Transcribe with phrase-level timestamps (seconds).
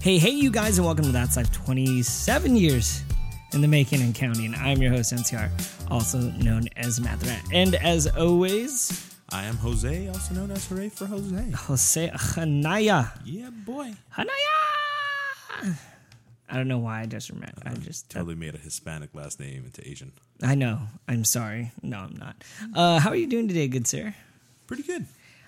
[0.00, 3.02] Hey, hey, you guys, and welcome to That's Life 27 years
[3.52, 4.54] in the making and counting.
[4.54, 5.50] I'm your host, MTR,
[5.90, 7.18] also known as Rat.
[7.52, 11.50] And as always, I am Jose, also known as Hooray for Jose.
[11.50, 13.10] Jose Hanaya.
[13.24, 13.92] Yeah, boy.
[14.16, 15.76] Hanaya!
[16.48, 17.60] I don't know why I just remember.
[17.66, 20.12] I just Totally made a Hispanic last name into Asian.
[20.40, 20.78] I know.
[21.08, 21.72] I'm sorry.
[21.82, 22.44] No, I'm not.
[22.72, 24.14] Uh, how are you doing today, good sir?
[24.68, 25.06] Pretty good.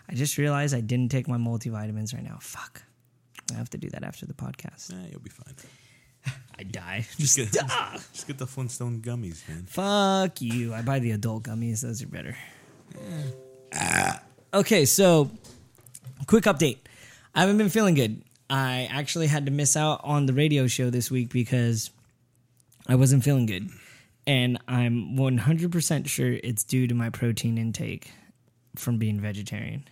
[0.09, 2.39] I just realized I didn't take my multivitamins right now.
[2.41, 2.83] Fuck.
[3.53, 4.93] I have to do that after the podcast.
[4.93, 5.55] Eh, you'll be fine.
[6.59, 7.07] I die.
[7.17, 7.95] Just get, ah!
[8.13, 9.65] just get the Flintstone gummies, man.
[9.65, 10.75] Fuck you.
[10.75, 11.81] I buy the adult gummies.
[11.81, 12.37] Those are better.
[14.53, 15.31] Okay, so
[16.27, 16.79] quick update.
[17.35, 18.23] I haven't been feeling good.
[18.51, 21.91] I actually had to miss out on the radio show this week because
[22.89, 23.71] I wasn't feeling good.
[24.27, 28.11] And I'm 100% sure it's due to my protein intake
[28.77, 29.85] from being vegetarian.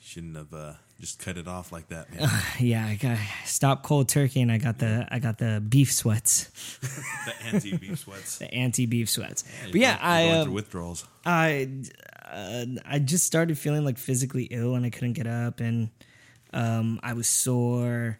[0.00, 2.28] Shouldn't have uh, just cut it off like that, man.
[2.58, 6.50] Yeah, I got stop cold turkey and I got the I got the beef sweats,
[7.26, 8.38] the anti beef sweats.
[8.38, 9.44] the anti beef sweats.
[9.62, 11.06] You're But yeah, I uh, through withdrawals.
[11.24, 11.68] I
[12.30, 15.90] uh, I just started feeling like physically ill and I couldn't get up and
[16.52, 18.18] um, I was sore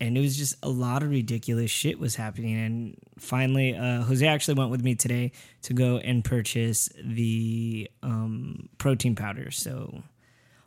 [0.00, 4.26] and it was just a lot of ridiculous shit was happening and finally uh, Jose
[4.26, 5.32] actually went with me today
[5.62, 10.02] to go and purchase the um, protein powder so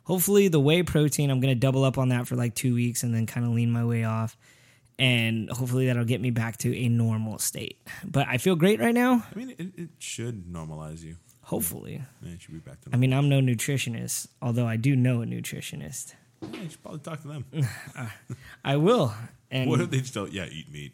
[0.04, 3.14] hopefully the whey protein I'm gonna double up on that for like two weeks and
[3.14, 4.36] then kind of lean my way off
[4.98, 8.94] and hopefully that'll get me back to a normal state but I feel great right
[8.94, 11.16] now I mean, it, it should normalize you.
[11.42, 14.94] hopefully Yeah, it should be back to I mean, I'm no nutritionist, although I do
[14.96, 16.14] know a nutritionist.
[16.40, 16.58] normal.
[16.58, 17.44] Yeah, you should probably talk to them.
[18.64, 19.14] I will.
[19.50, 20.92] And what if they just don't, yeah, eat meat?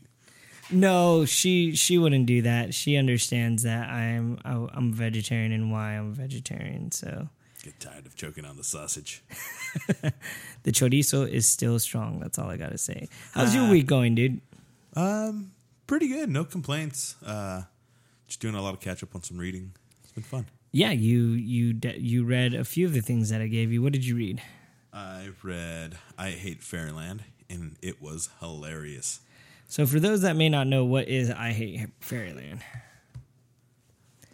[0.71, 2.75] no, she she wouldn't do that.
[2.75, 6.93] She understands that I'm I'm a vegetarian and why I'm a vegetarian.
[6.93, 7.29] So
[7.63, 9.23] Get tired of choking on the sausage.
[10.63, 12.21] the chorizo is still strong.
[12.21, 13.09] That's all I gotta say.
[13.35, 14.41] How's your week going, dude?
[14.95, 15.53] Um,
[15.87, 16.31] pretty good.
[16.31, 17.17] No complaints.
[17.25, 17.63] Uh,
[18.29, 19.73] just doing a lot of catch up on some reading.
[20.05, 20.47] It's been fun.
[20.71, 23.83] Yeah, you you de- you read a few of the things that I gave you.
[23.83, 24.41] What did you read?
[24.93, 29.21] I read I Hate Fairyland, and it was hilarious.
[29.67, 32.61] So for those that may not know, what is I Hate Fairyland?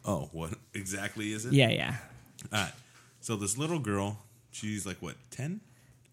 [0.04, 1.52] Oh, what exactly is it?
[1.54, 1.96] Yeah, yeah.
[2.52, 2.72] All right.
[3.24, 4.18] So this little girl,
[4.50, 5.62] she's like what, 10?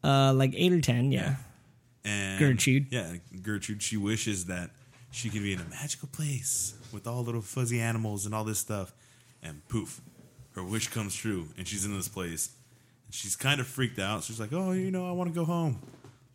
[0.02, 1.12] Uh, like eight or ten.
[1.12, 1.36] Yeah.
[2.06, 2.88] And Gertrude.
[2.90, 3.84] Yeah, Gertrude.
[3.84, 4.70] She wishes that
[5.12, 8.60] she could be in a magical place with all little fuzzy animals and all this
[8.60, 8.94] stuff.
[9.44, 10.00] And poof,
[10.56, 12.52] her wish comes true, and she's in this place.
[13.08, 14.24] And she's kind of freaked out.
[14.24, 15.82] She's like, "Oh, you know, I want to go home."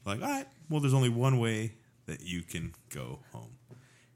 [0.04, 1.72] Like, all right, well, there's only one way
[2.04, 3.56] that you can go home,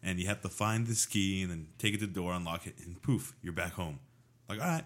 [0.03, 2.67] and you have to find the key and then take it to the door, unlock
[2.67, 3.99] it, and poof, you're back home.
[4.47, 4.85] Like, all right,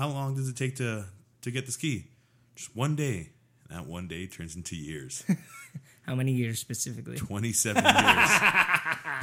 [0.00, 1.04] how long does it take to
[1.42, 2.06] to get this key?
[2.56, 3.28] Just one day.
[3.68, 5.22] And that one day turns into years.
[6.06, 7.16] How many years specifically?
[7.18, 8.30] 27 years.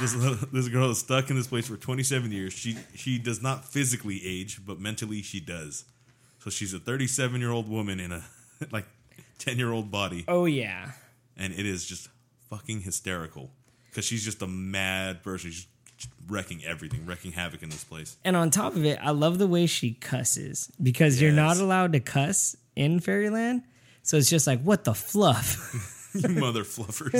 [0.00, 2.52] this, this girl is stuck in this place for 27 years.
[2.52, 5.84] She she does not physically age, but mentally she does.
[6.38, 8.24] So she's a 37 year old woman in a
[8.70, 8.86] like
[9.38, 10.92] 10 year old body, Oh yeah.
[11.36, 12.08] and it is just
[12.48, 13.50] fucking hysterical
[13.90, 15.50] because she's just a mad person.
[15.50, 15.66] She's
[16.28, 18.16] wrecking everything, wrecking havoc in this place.
[18.24, 21.92] And on top of it, I love the way she cusses because you're not allowed
[21.94, 23.62] to cuss in Fairyland.
[24.02, 25.94] So it's just like, what the fluff?
[26.14, 27.12] You mother fluffers.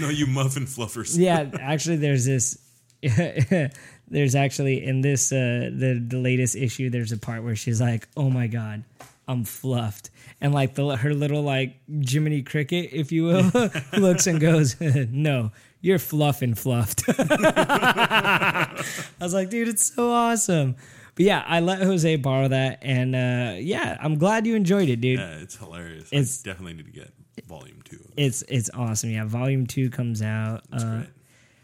[0.00, 1.16] no, you muffin fluffers.
[1.16, 2.58] yeah, actually, there's this.
[4.08, 6.90] there's actually in this uh, the the latest issue.
[6.90, 8.82] There's a part where she's like, "Oh my god,
[9.28, 10.10] I'm fluffed,"
[10.40, 13.50] and like the her little like Jiminy Cricket, if you will,
[13.96, 18.74] looks and goes, "No, you're fluff and fluffed." I
[19.20, 20.76] was like, "Dude, it's so awesome."
[21.14, 25.00] But yeah, I let Jose borrow that, and uh, yeah, I'm glad you enjoyed it,
[25.00, 25.18] dude.
[25.18, 26.08] Yeah, it's hilarious.
[26.12, 27.12] It's- I definitely need to get
[27.46, 27.96] volume two.
[27.96, 28.12] of.
[28.16, 29.10] It's it's awesome.
[29.10, 30.62] Yeah, volume two comes out.
[30.72, 31.08] Uh, great.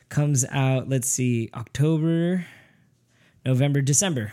[0.09, 2.45] comes out let's see october
[3.47, 4.31] november december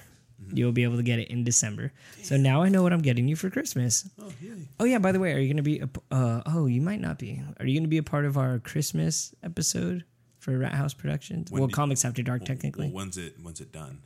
[0.49, 0.57] Mm-hmm.
[0.57, 3.27] you'll be able to get it in december so now i know what i'm getting
[3.27, 4.67] you for christmas Oh, yay.
[4.79, 7.17] oh yeah by the way are you gonna be a, uh, oh you might not
[7.19, 10.03] be are you gonna be a part of our christmas episode
[10.39, 13.71] for rat house productions When well comics after dark technically Well, when's it when's it
[13.71, 13.99] done?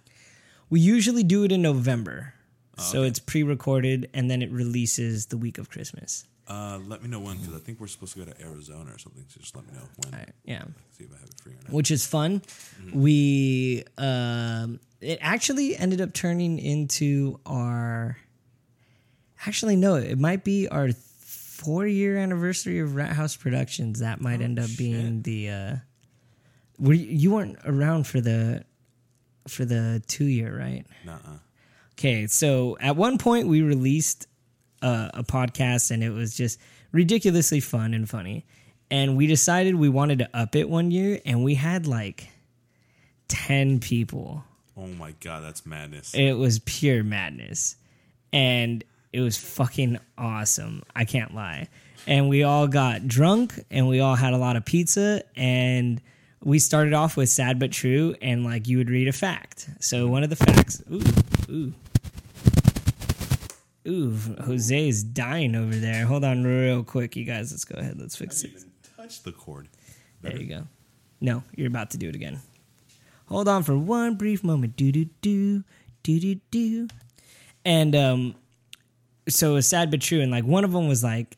[0.70, 2.34] we usually do it in november
[2.78, 3.08] so okay.
[3.08, 7.38] it's pre-recorded and then it releases the week of christmas Uh, let me know when
[7.38, 9.24] because I think we're supposed to go to Arizona or something.
[9.30, 10.14] So just let me know when.
[10.14, 10.64] All right, yeah
[10.98, 11.72] See if I have it free or not.
[11.72, 12.42] which is fun.
[12.42, 13.02] Mm-hmm.
[13.02, 18.18] We um, it actually ended up turning into our.
[19.46, 24.00] Actually, no, it might be our four year anniversary of Rat House Productions.
[24.00, 25.50] That might Oh, end up being the.
[25.50, 25.76] Uh,
[26.80, 28.66] were you, you weren't around for the
[29.48, 30.86] for the two year, right?
[31.06, 31.38] Nuh-uh.
[31.94, 34.28] Okay, so at one point we released
[34.84, 36.60] uh, a podcast and it was just
[36.92, 38.46] ridiculously fun and funny.
[38.92, 42.28] And we decided we wanted to up it one year, and we had like
[43.28, 44.44] 10 people.
[44.78, 46.14] Oh my god, that's madness.
[46.14, 47.76] It was pure madness.
[48.32, 50.84] And it was fucking awesome.
[50.96, 51.70] I can't lie.
[52.06, 56.02] And we all got drunk and we all had a lot of pizza and
[56.44, 59.70] we started off with sad but true and like you would read a fact.
[59.80, 61.74] So one of the facts, ooh, ooh.
[63.88, 66.06] Ooh, Jose is dying over there.
[66.06, 67.52] Hold on real quick, you guys.
[67.52, 68.00] Let's go ahead.
[68.00, 68.64] Let's fix it.
[68.96, 69.68] Touch the cord.
[70.22, 70.68] There you go.
[71.20, 72.40] No, you're about to do it again.
[73.26, 74.76] Hold on for one brief moment.
[74.78, 75.64] Do do do
[76.04, 76.88] do do do.
[77.66, 78.36] And um,
[79.28, 80.22] so it was sad but true.
[80.22, 81.38] And like one of them was like,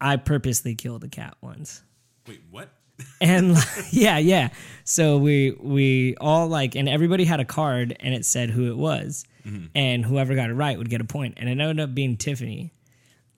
[0.00, 1.82] I purposely killed a cat once.
[2.26, 2.70] Wait, what?
[3.20, 4.48] And like, yeah, yeah.
[4.84, 8.76] So we we all like, and everybody had a card, and it said who it
[8.76, 9.66] was, Mm-hmm.
[9.74, 11.34] and whoever got it right would get a point.
[11.38, 12.72] And it ended up being Tiffany.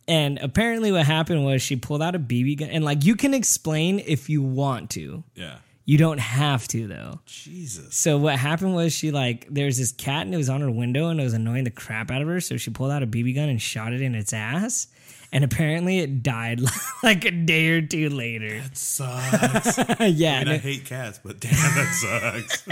[0.09, 3.33] And apparently, what happened was she pulled out a BB gun, and like you can
[3.33, 5.23] explain if you want to.
[5.35, 5.57] Yeah.
[5.85, 7.21] You don't have to though.
[7.27, 7.97] Jesus.
[7.97, 11.09] So what happened was she like there's this cat and it was on her window
[11.09, 12.41] and it was annoying the crap out of her.
[12.41, 14.87] So she pulled out a BB gun and shot it in its ass,
[15.33, 16.61] and apparently it died
[17.03, 18.61] like a day or two later.
[18.61, 19.79] That sucks.
[20.01, 22.69] I yeah, mean, and I hate cats, but damn, that sucks.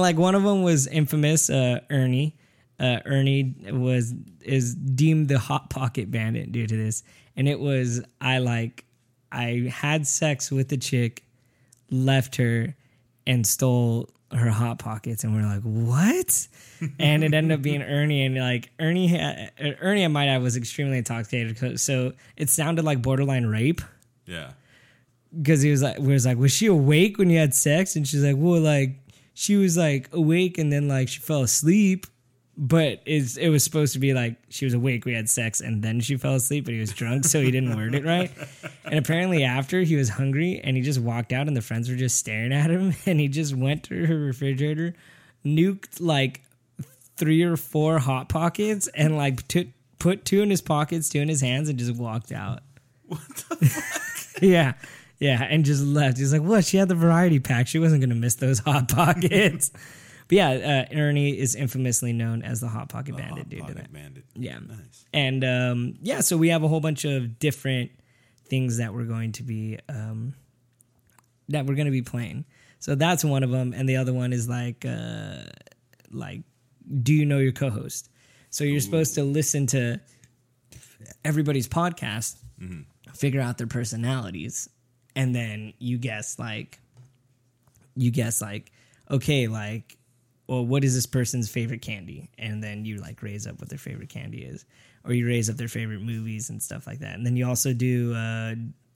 [0.00, 1.50] Like one of them was infamous.
[1.50, 2.36] Uh, Ernie,
[2.78, 7.02] uh, Ernie was is deemed the hot pocket bandit due to this,
[7.36, 8.84] and it was I like
[9.32, 11.24] I had sex with the chick,
[11.90, 12.74] left her,
[13.26, 16.48] and stole her hot pockets, and we're like, what?
[16.98, 20.56] and it ended up being Ernie, and like Ernie, had, Ernie, I might add, was
[20.56, 23.80] extremely intoxicated, so it sounded like borderline rape
[24.26, 24.52] yeah.
[25.36, 27.96] because he was like, we was like, was she awake when you had sex?
[27.96, 28.98] And she's like, well, like
[29.38, 32.06] she was like awake and then like she fell asleep,
[32.56, 35.82] but it's it was supposed to be like she was awake, we had sex, and
[35.82, 38.32] then she fell asleep, but he was drunk, so he didn't word it right.
[38.86, 41.96] And apparently after he was hungry and he just walked out and the friends were
[41.96, 44.94] just staring at him and he just went to her refrigerator,
[45.44, 46.40] nuked like
[47.16, 49.66] three or four hot pockets and like took
[49.98, 52.60] put two in his pockets, two in his hands, and just walked out.
[53.04, 53.20] What?
[54.40, 54.72] yeah.
[55.18, 55.42] Yeah.
[55.42, 56.18] And just left.
[56.18, 56.64] He's like, what?
[56.64, 57.66] She had the variety pack.
[57.68, 59.70] She wasn't going to miss those Hot Pockets.
[60.28, 63.62] but yeah, uh, Ernie is infamously known as the Hot Pocket Bandit Hot due to
[63.62, 63.92] Pocket that.
[63.92, 64.24] Bandit.
[64.34, 64.58] Yeah.
[64.58, 65.04] Nice.
[65.12, 67.90] And um, yeah, so we have a whole bunch of different
[68.48, 70.34] things that we're going to be um,
[71.48, 72.44] that we're going to be playing.
[72.78, 75.42] So that's one of them, and the other one is like uh,
[76.10, 76.42] like
[77.02, 78.08] do you know your co-host?
[78.50, 80.00] So you're supposed to listen to
[81.24, 82.36] everybody's podcast,
[83.14, 84.68] figure out their personalities,
[85.16, 86.78] and then you guess like
[87.96, 88.70] you guess like
[89.10, 89.96] okay like
[90.46, 92.30] well what is this person's favorite candy?
[92.38, 94.64] And then you like raise up what their favorite candy is
[95.04, 97.14] or you raise up their favorite movies and stuff like that.
[97.14, 98.54] And then you also do uh,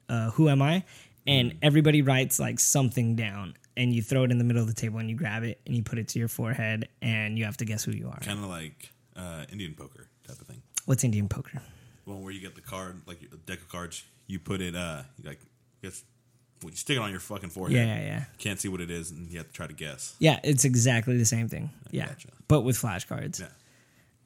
[0.09, 0.85] uh, who am i?
[1.27, 4.75] And everybody writes like something down and you throw it in the middle of the
[4.75, 7.57] table and you grab it and you put it to your forehead and you have
[7.59, 8.19] to guess who you are.
[8.21, 10.63] Kind of like uh, Indian poker type of thing.
[10.87, 11.63] what's indian poker?
[12.07, 15.03] Well where you get the card, like a deck of cards, you put it, uh,
[15.25, 15.41] like,
[15.83, 17.77] well, you stick it on your fucking forehead.
[17.77, 20.15] yeah yeah yeah Can't see what it is, and you have to try to guess.
[20.19, 22.29] yeah it's exactly the same thing yeah gotcha.
[22.49, 23.47] but with flashcards Yeah.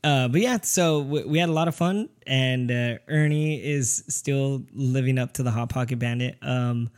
[0.03, 4.05] Uh, but yeah, so we, we had a lot of fun, and uh, Ernie is
[4.09, 6.37] still living up to the Hot Pocket Bandit.
[6.43, 6.91] Um,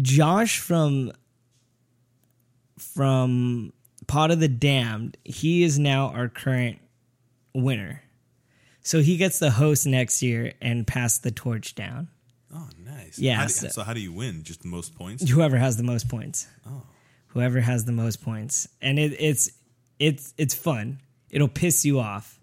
[0.00, 1.10] Josh from
[2.78, 3.72] from
[4.06, 6.78] Pot of the Damned, he is now our current
[7.54, 8.02] winner.
[8.82, 12.08] So he gets the host next year and pass the torch down.
[13.04, 13.18] Nice.
[13.18, 14.42] Yeah, How do- so- so, how do you win?
[14.42, 15.28] Just the most points?
[15.28, 16.46] Whoever has the most points.
[16.66, 16.82] Oh.
[17.28, 19.50] Whoever has the most points, and it, it's
[19.98, 21.00] it's it's fun.
[21.30, 22.38] It'll piss you off,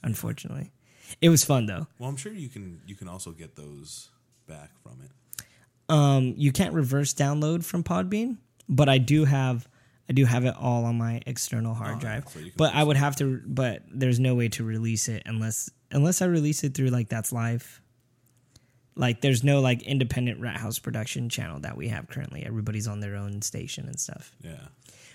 [0.04, 0.72] unfortunately.
[1.22, 1.88] It was fun though.
[2.00, 4.10] Well, I'm sure you can you can also get those
[4.48, 5.12] back from it.
[5.90, 8.38] Um, you can't reverse download from Podbean,
[8.70, 9.68] but I do have
[10.10, 12.28] I do have it all on my external hard Oh, drive.
[12.30, 16.22] so but I would have to but there's no way to release it unless unless
[16.22, 17.82] I release it through like that's live.
[18.96, 22.46] Like there's no like independent Rat House production channel that we have currently.
[22.46, 24.36] Everybody's on their own station and stuff.
[24.44, 24.68] Yeah.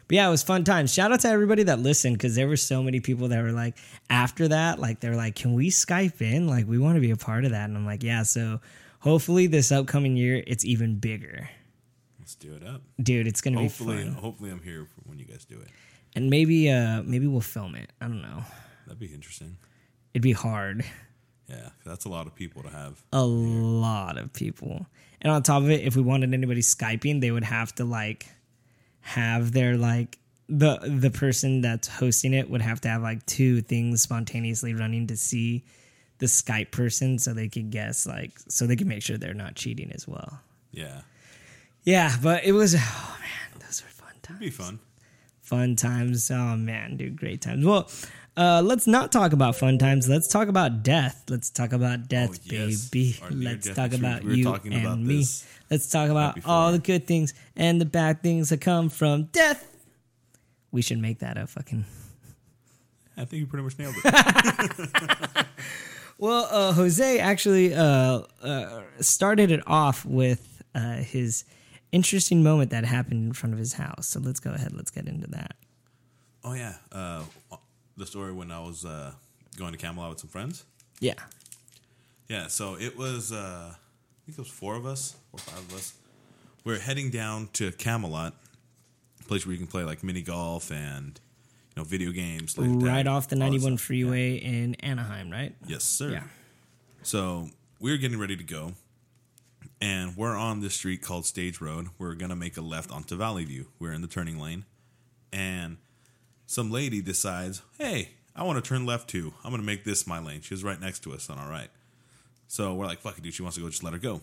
[0.09, 0.87] But yeah, it was fun time.
[0.87, 3.77] Shout out to everybody that listened because there were so many people that were like,
[4.09, 6.47] after that, like they're like, can we Skype in?
[6.49, 7.69] Like we want to be a part of that.
[7.69, 8.23] And I'm like, yeah.
[8.23, 8.61] So
[9.01, 11.49] hopefully this upcoming year it's even bigger,
[12.19, 12.83] Let's do it up.
[13.03, 13.27] dude.
[13.27, 14.13] It's gonna Hopefully, be fun.
[14.15, 15.69] hopefully I'm here for when you guys do it.
[16.17, 17.91] And maybe, uh, maybe we'll film it.
[18.01, 18.43] I don't know.
[18.87, 19.57] That'd be interesting.
[20.15, 20.85] It'd be hard.
[21.49, 23.03] Yeah, that's a lot of people to have.
[23.13, 24.87] A lot of people.
[25.21, 28.27] And on top of it, if we wanted anybody Skyping, they would have to like
[29.09, 30.19] have their like
[30.51, 35.07] the the person that's hosting it would have to have like two things spontaneously running
[35.07, 35.65] to see
[36.19, 39.55] the Skype person so they could guess like so they can make sure they're not
[39.55, 40.41] cheating as well.
[40.73, 41.03] Yeah,
[41.85, 44.41] Yeah, but it was oh man, those were fun times.
[44.41, 44.79] it'd be fun.
[45.41, 46.31] Fun times.
[46.31, 47.65] Oh man, dude, great times.
[47.65, 47.89] Well,
[48.39, 50.09] uh, let's not talk about fun times.
[50.09, 51.25] Let's talk about death.
[51.29, 52.89] Let's talk about death, Oh, yes.
[52.89, 53.17] baby.
[53.23, 55.25] Our Let's talk about We you and about me.
[55.71, 56.51] Let's talk about before.
[56.51, 59.67] all the good things and the bad things that come from death.
[60.71, 61.85] We should make that a fucking.
[63.17, 65.47] I think you pretty much nailed it.
[66.21, 71.45] Well, uh, Jose actually uh, uh, started it off with uh, his
[71.93, 74.09] interesting moment that happened in front of his house.
[74.09, 74.73] So let's go ahead.
[74.73, 75.55] Let's get into that.
[76.43, 77.23] oh yeah, uh,
[77.99, 79.13] the story when I was uh,
[79.57, 80.65] going to Camelot with some friends.
[81.01, 81.15] Yeah.
[82.29, 85.59] Yeah, so it was uh, I think it was four of us, four or five
[85.59, 85.95] of us.
[86.65, 88.35] We are heading down to Camelot,
[89.21, 91.19] a place where you can play like mini golf and
[91.75, 92.57] you know video games.
[92.59, 93.87] Like right off the 91 stuff.
[93.87, 95.55] freeway in Anaheim, right?
[95.67, 96.11] Yes, sir.
[96.11, 96.25] Yeah.
[97.03, 97.49] So
[97.81, 98.73] we are getting ready to go,
[99.81, 101.89] and we're on this street called Stage Road.
[101.99, 103.69] We're gonna make a left onto Valley View.
[103.79, 104.67] We're in the turning lane,
[105.33, 105.79] and
[106.49, 109.35] some lady decides, "Hey, I want to turn left too.
[109.45, 111.71] I'm gonna make this my lane." She was right next to us on our right,
[112.49, 113.35] so we're like, "Fuck it, dude.
[113.35, 113.69] She wants to go.
[113.69, 114.23] Just let her go."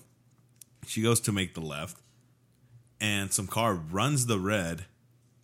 [0.87, 1.97] She goes to make the left,
[2.99, 4.85] and some car runs the red,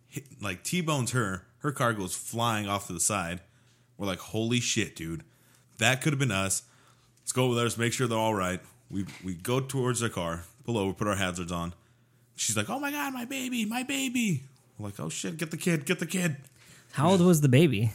[0.08, 1.46] hit, like T-bones her.
[1.58, 3.40] Her car goes flying off to the side.
[3.96, 5.22] We're like, "Holy shit, dude!
[5.78, 6.62] That could have been us."
[7.20, 7.64] Let's go over there.
[7.64, 8.60] Let's make sure they're all right.
[8.90, 11.74] We we go towards their car, pull over, put our hazards on.
[12.34, 14.42] She's like, "Oh my god, my baby, my baby!"
[14.76, 16.38] We're like, "Oh shit, get the kid, get the kid."
[16.92, 17.90] How old was the baby?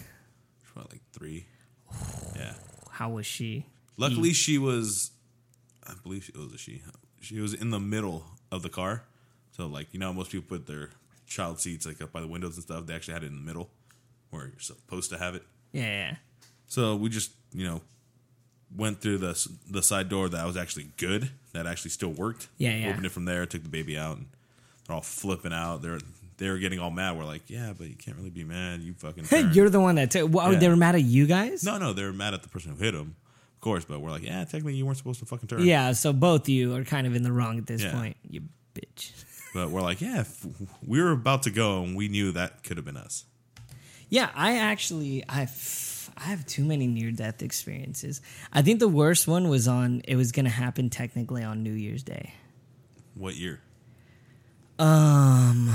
[0.74, 1.46] Probably like three.
[2.36, 2.54] Yeah.
[2.92, 3.66] How was she?
[3.98, 5.10] Luckily, she was,
[5.88, 6.84] I believe it was a she.
[7.20, 9.04] She was in the middle of the car,
[9.52, 10.92] so like you know, most people put their
[11.26, 12.86] child seats like up by the windows and stuff.
[12.86, 13.70] They actually had it in the middle,
[14.30, 15.44] where you're supposed to have it.
[15.72, 16.16] Yeah, yeah.
[16.68, 17.82] So we just, you know,
[18.76, 22.50] went through the the side door that was actually good, that actually still worked.
[22.60, 22.90] Yeah, yeah.
[22.90, 24.28] Opened it from there, took the baby out, and
[24.86, 25.82] they're all flipping out.
[25.82, 26.00] They're
[26.38, 27.18] they were getting all mad.
[27.18, 28.82] We're like, yeah, but you can't really be mad.
[28.82, 29.24] You fucking.
[29.30, 30.32] turned." You're the one that took.
[30.32, 30.60] Well, Yeah.
[30.60, 31.64] They were mad at you guys.
[31.64, 33.16] no, no, they were mad at the person who hit him,
[33.56, 33.86] of course.
[33.86, 35.62] But we're like, yeah, technically you weren't supposed to fucking turn.
[35.66, 37.92] Yeah, so both you are kind of in the wrong at this Yeah.
[37.94, 38.18] point.
[38.30, 38.42] You
[38.74, 39.12] bitch.
[39.54, 40.24] But we're like, yeah,
[40.86, 43.26] we were about to go, and we knew that could have been us.
[44.10, 48.22] Yeah, I actually I've I have too many near death experiences.
[48.54, 52.04] I think the worst one was on it was gonna happen technically on New Year's
[52.04, 52.34] Day.
[53.16, 53.62] What year?
[54.78, 55.68] Um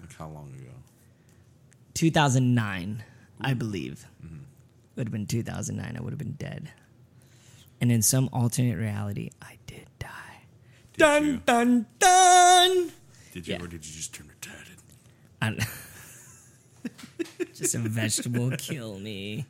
[0.00, 0.72] Like how long ago?
[2.06, 3.04] 2009,
[3.40, 4.06] I believe.
[4.26, 4.38] Mm-hmm.
[4.96, 5.96] Would have been 2009.
[5.96, 6.72] I would have been dead.
[7.80, 10.08] And in some alternate reality, I did die.
[10.94, 11.36] Did dun you?
[11.46, 12.90] dun dun.
[13.32, 13.62] Did you, Yeah.
[13.62, 14.78] or did you just turn retarded?
[15.40, 15.64] I-
[17.54, 18.50] Just a vegetable.
[18.58, 19.46] Kill me.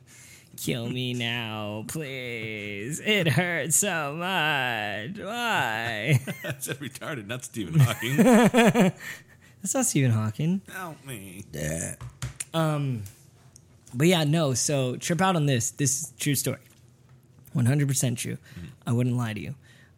[0.55, 2.99] Kill me now, please.
[2.99, 5.17] It hurts so much.
[5.17, 6.19] Why?
[6.43, 8.17] I said retarded, not Stephen Hawking.
[8.17, 10.61] That's not Stephen Hawking.
[10.71, 11.45] Help me.
[12.53, 14.53] But yeah, no.
[14.53, 15.71] So trip out on this.
[15.71, 16.59] This is true story.
[17.53, 18.37] One hundred percent true.
[18.87, 19.55] I wouldn't lie to you.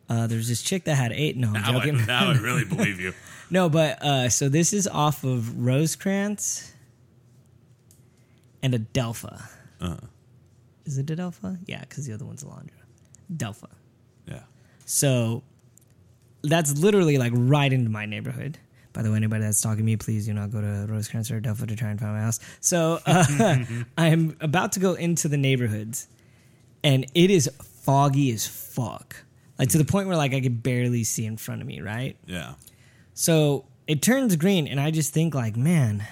[0.10, 1.36] Uh, there's this chick that had eight.
[1.38, 3.14] No, I'm Now I, now I really believe you.
[3.50, 6.74] no, but uh, so this is off of Rosecrans
[8.62, 9.42] and Adelpha.
[9.82, 9.98] Uh-huh.
[10.86, 11.58] Is it Adelpha?
[11.66, 12.70] Yeah, because the other one's Alondra.
[13.36, 13.70] Delpha.
[14.28, 14.42] yeah.
[14.86, 15.42] So
[16.44, 18.60] that's literally like right into my neighborhood.
[18.96, 21.42] By the way, anybody that's talking to me, please do not go to Rosecrans or
[21.42, 22.40] Delphi to try and find my house.
[22.62, 23.58] So uh,
[23.98, 26.08] I'm about to go into the neighborhoods,
[26.82, 29.18] and it is foggy as fuck.
[29.60, 32.16] Like to the point where like I could barely see in front of me, right?
[32.26, 32.54] Yeah.
[33.14, 36.08] So it turns green, and I just think like, man,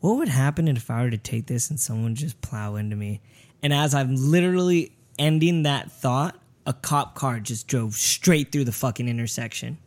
[0.00, 3.22] what would happen if I were to take this and someone just plow into me?
[3.62, 8.72] And as I'm literally ending that thought, a cop car just drove straight through the
[8.72, 9.78] fucking intersection.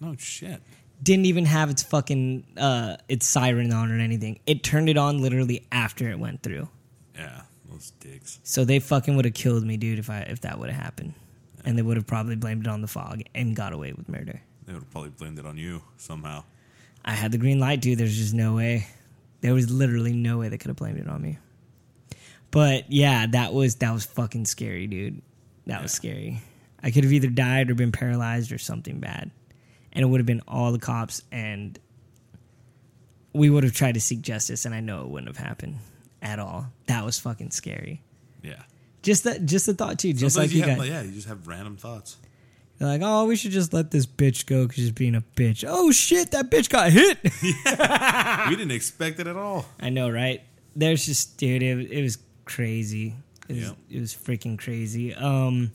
[0.00, 0.62] No shit.
[1.02, 4.40] Didn't even have its fucking uh its siren on or anything.
[4.46, 6.68] It turned it on literally after it went through.
[7.14, 7.42] Yeah.
[7.70, 8.40] Those dicks.
[8.42, 11.14] So they fucking would have killed me, dude, if I if that would have happened.
[11.64, 14.40] And they would have probably blamed it on the fog and got away with murder.
[14.66, 16.44] They would have probably blamed it on you somehow.
[17.04, 17.98] I had the green light, dude.
[17.98, 18.86] There's just no way.
[19.40, 21.38] There was literally no way they could have blamed it on me.
[22.50, 25.22] But yeah, that was that was fucking scary, dude.
[25.66, 26.40] That was scary.
[26.82, 29.30] I could have either died or been paralyzed or something bad.
[29.98, 31.76] And it would have been all the cops and
[33.32, 35.78] we would have tried to seek justice and I know it wouldn't have happened
[36.22, 36.68] at all.
[36.86, 38.00] That was fucking scary.
[38.42, 38.62] Yeah.
[39.02, 40.12] Just that, just the thought too.
[40.12, 42.16] Just Sometimes like you have, got, like, yeah, you just have random thoughts.
[42.78, 45.64] You're like, oh, we should just let this bitch go because she's being a bitch.
[45.66, 47.18] Oh shit, that bitch got hit.
[48.48, 49.66] we didn't expect it at all.
[49.80, 50.42] I know, right?
[50.76, 53.16] There's just, dude, it, it was crazy.
[53.48, 53.76] It was, Yep.
[53.90, 55.12] it was freaking crazy.
[55.12, 55.72] Um,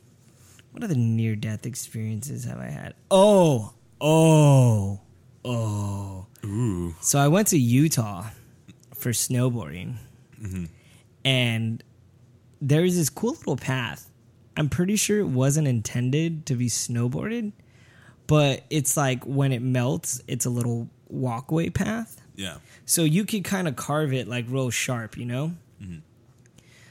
[0.71, 2.93] what other near death experiences have I had?
[3.11, 4.99] Oh, oh,
[5.43, 6.27] oh.
[6.45, 6.93] Ooh.
[7.01, 8.25] So I went to Utah
[8.93, 9.95] for snowboarding,
[10.41, 10.65] mm-hmm.
[11.25, 11.83] and
[12.61, 14.09] there was this cool little path.
[14.55, 17.53] I'm pretty sure it wasn't intended to be snowboarded,
[18.27, 22.21] but it's like when it melts, it's a little walkway path.
[22.35, 22.57] Yeah.
[22.85, 25.53] So you could kind of carve it like real sharp, you know?
[25.81, 25.99] Mm-hmm.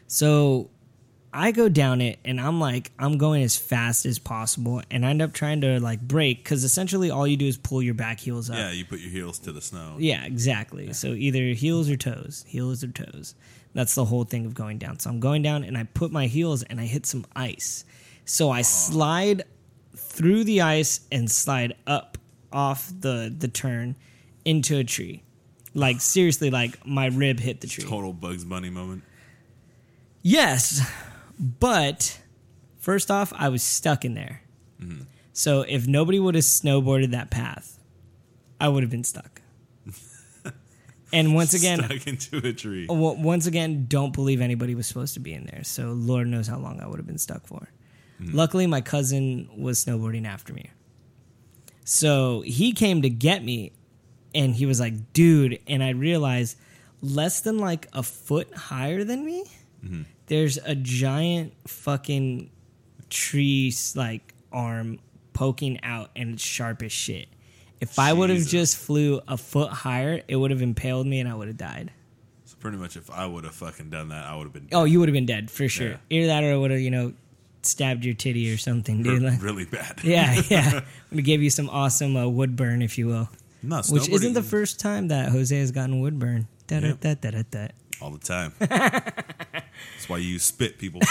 [0.07, 0.71] So
[1.35, 5.11] I go down it and I'm like, I'm going as fast as possible and I
[5.11, 8.21] end up trying to like break because essentially all you do is pull your back
[8.21, 8.57] heels up.
[8.57, 9.97] Yeah, you put your heels to the snow.
[9.99, 10.93] Yeah, exactly.
[10.93, 13.35] So either heels or toes, heels or toes.
[13.73, 14.99] That's the whole thing of going down.
[14.99, 17.87] So I'm going down and I put my heels and I hit some ice.
[18.27, 18.62] So I uh-huh.
[18.65, 19.43] slide
[19.97, 22.19] through the ice and slide up
[22.53, 23.97] off the the turn
[24.45, 25.23] into a tree.
[25.73, 27.85] Like seriously, like my rib hit the tree.
[27.85, 29.03] Total Bugs Bunny moment.
[30.21, 30.81] Yes,
[31.42, 32.20] but
[32.78, 34.42] first off, I was stuck in there.
[35.32, 37.78] So if nobody would have snowboarded that path,
[38.61, 39.40] I would have been stuck.
[41.12, 42.87] and once again, stuck into a tree.
[42.88, 45.64] once again, don't believe anybody was supposed to be in there.
[45.64, 47.68] So Lord knows how long I would have been stuck for.
[48.18, 48.37] Hmm.
[48.37, 50.70] Luckily, my cousin was snowboarding after me.
[51.84, 53.72] So he came to get me
[54.34, 55.58] and he was like, dude.
[55.66, 56.56] And I realized
[57.00, 59.44] less than like a foot higher than me,
[59.84, 60.02] mm-hmm.
[60.26, 62.50] There's a giant fucking
[63.11, 64.99] tree like arm
[65.33, 67.29] poking out and it's sharp as shit.
[67.81, 71.29] If I would have just flew a foot higher, it would have impaled me and
[71.29, 71.91] I would have died.
[72.45, 74.85] So pretty much, if I would have fucking done that, I would have been Oh,
[74.85, 75.88] you would have been dead for sure.
[75.88, 75.97] Yeah.
[76.11, 77.12] Either that or I would have, you know,
[77.62, 79.23] stabbed your titty or something, dude.
[79.23, 80.01] Like, really bad.
[80.05, 80.75] yeah, yeah.
[81.11, 83.29] Would have gave you some awesome uh, wood burn, if you will.
[83.64, 86.49] No, Which isn't the first time that Jose has gotten wood burn.
[86.66, 87.68] Da da da da da.
[88.01, 88.53] all the time.
[89.95, 91.01] That's why you use spit, people.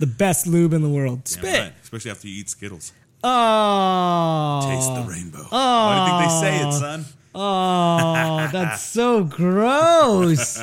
[0.00, 1.22] The best lube in the world.
[1.24, 1.60] Damn Spit.
[1.60, 1.72] right.
[1.82, 2.92] Especially after you eat Skittles.
[3.22, 4.60] Oh.
[4.68, 5.44] Taste the rainbow.
[5.50, 7.04] Why do you think they say it, son?
[7.34, 10.60] Oh, that's so gross.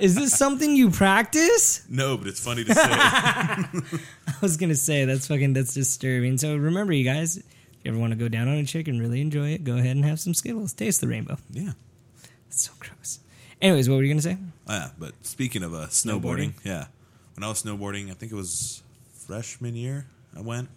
[0.00, 1.84] Is this something you practice?
[1.90, 2.80] No, but it's funny to say.
[2.84, 3.98] I
[4.40, 6.38] was gonna say that's fucking that's disturbing.
[6.38, 7.44] So remember, you guys, if
[7.82, 9.96] you ever want to go down on a chick and really enjoy it, go ahead
[9.96, 10.72] and have some Skittles.
[10.72, 11.36] Taste the rainbow.
[11.50, 11.72] yeah.
[12.48, 13.18] That's so gross.
[13.60, 14.38] Anyways, what were you gonna say?
[14.68, 16.86] Yeah, but speaking of uh, snowboarding, yeah,
[17.34, 18.82] when I was snowboarding, I think it was
[19.26, 20.06] freshman year.
[20.36, 20.68] I went,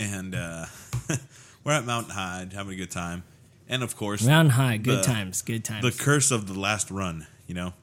[0.00, 0.66] and uh,
[1.64, 3.22] we're at Mountain High having a good time,
[3.68, 5.84] and of course, Mountain high, good the- times, good times.
[5.84, 7.26] the curse of the last run.
[7.46, 7.74] You know,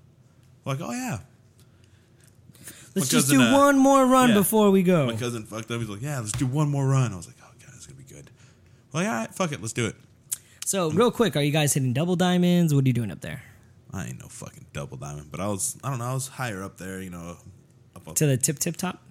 [0.65, 1.19] like oh yeah,
[2.95, 4.35] Let's just do uh, one more run yeah.
[4.35, 5.05] before we go.
[5.05, 5.79] my cousin fucked up.
[5.79, 7.13] He's like, yeah, let's do one more run.
[7.13, 8.29] I was like, oh god, it's gonna be good.
[8.91, 9.95] Well, yeah, all right, fuck it, let's do it.
[10.65, 12.73] So, real quick, are you guys hitting double diamonds?
[12.73, 13.43] What are you doing up there?
[13.91, 16.61] I ain't no fucking double diamond, but I was, I don't know, I was higher
[16.63, 17.01] up there.
[17.01, 17.37] You know,
[17.95, 19.01] up, up To the tip, tip top?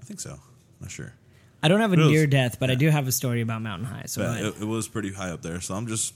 [0.00, 0.38] I think so.
[0.80, 1.14] Not sure.
[1.62, 3.62] I don't have a It was- near death, but I do have a story about
[3.62, 4.04] Mountain High.
[4.06, 5.60] So, it, it was pretty high up there.
[5.60, 6.14] So I'm just,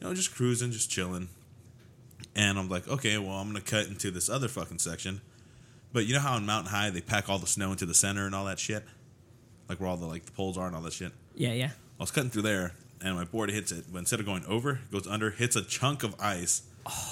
[0.00, 1.28] you know, just cruising, just chilling.
[2.36, 5.20] And I'm like, okay, well, I'm going to cut into this other fucking section.
[5.92, 8.26] But you know how in Mountain High they pack all the snow into the center
[8.26, 8.84] and all that shit?
[9.68, 11.12] Like where all the like the poles are and all that shit.
[11.34, 11.70] yeah, yeah.
[11.98, 14.72] I was cutting through there and my board hits it, but instead of going over,
[14.72, 16.62] it goes under, hits a chunk of ice.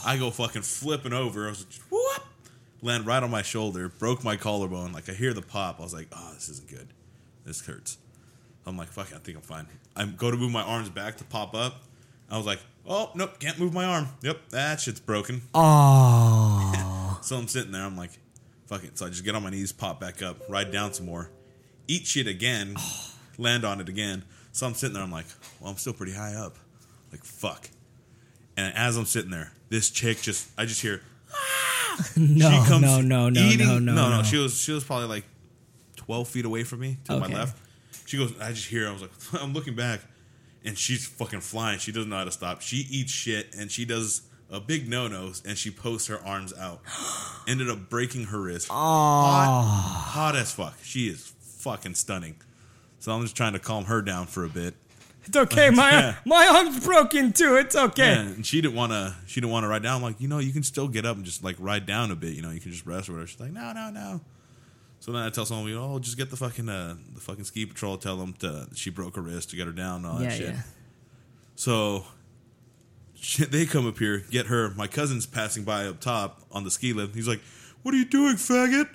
[0.04, 1.46] I go fucking flipping over.
[1.46, 2.26] I was like, whoop!
[2.82, 4.92] Land right on my shoulder, broke my collarbone.
[4.92, 5.78] Like I hear the pop.
[5.78, 6.88] I was like, oh, this isn't good.
[7.44, 7.98] This hurts.
[8.66, 9.66] I'm like, fuck it, I think I'm fine.
[9.96, 11.82] I go to move my arms back to pop up.
[12.30, 14.08] I was like, oh, nope, can't move my arm.
[14.22, 15.42] Yep, that shit's broken.
[15.54, 16.98] Oh.
[17.22, 18.10] So I'm sitting there, I'm like,
[18.66, 18.98] fuck it.
[18.98, 21.30] So I just get on my knees, pop back up, ride down some more,
[21.86, 22.74] eat shit again,
[23.38, 24.24] land on it again.
[24.50, 25.26] So I'm sitting there, I'm like,
[25.60, 26.56] well, I'm still pretty high up.
[27.12, 27.70] Like, fuck.
[28.56, 31.00] And as I'm sitting there, this chick just, I just hear,
[31.32, 31.98] ah!
[32.16, 35.08] no, she comes no, no, no, eating- no, no, no, She was, she was probably
[35.08, 35.24] like
[35.96, 37.58] 12 feet away from me to my left.
[38.06, 39.10] She goes, I just hear, I was like,
[39.42, 40.00] I'm looking back,
[40.64, 41.78] and she's fucking flying.
[41.78, 42.60] She doesn't know how to stop.
[42.60, 46.52] She eats shit, and she does a big no no, and she posts her arms
[46.58, 46.82] out.
[47.48, 48.68] Ended up breaking her wrist.
[48.68, 49.64] Hot,
[50.08, 50.76] hot as fuck.
[50.82, 52.36] She is fucking stunning.
[52.98, 54.74] So I'm just trying to calm her down for a bit.
[55.24, 55.70] It's okay.
[55.74, 56.14] My Yeah.
[56.26, 57.56] my arm's broken too.
[57.56, 58.12] It's okay.
[58.14, 59.14] Yeah, and she didn't want to.
[59.26, 59.96] She didn't want to ride down.
[59.96, 62.16] I'm like, you know, you can still get up and just like ride down a
[62.16, 62.34] bit.
[62.34, 63.26] You know, you can just rest or whatever.
[63.28, 64.20] She's like, no, no, no.
[65.00, 67.44] So then I tell someone, you know, oh, just get the fucking uh, the fucking
[67.44, 67.96] ski patrol.
[67.96, 70.30] Tell them to she broke her wrist to get her down and all that Yeah,
[70.30, 70.54] shit.
[70.54, 70.62] yeah.
[71.56, 72.04] So
[73.14, 74.70] shit, they come up here, get her.
[74.70, 77.14] My cousin's passing by up top on the ski lift.
[77.14, 77.40] He's like,
[77.82, 78.88] "What are you doing, faggot?"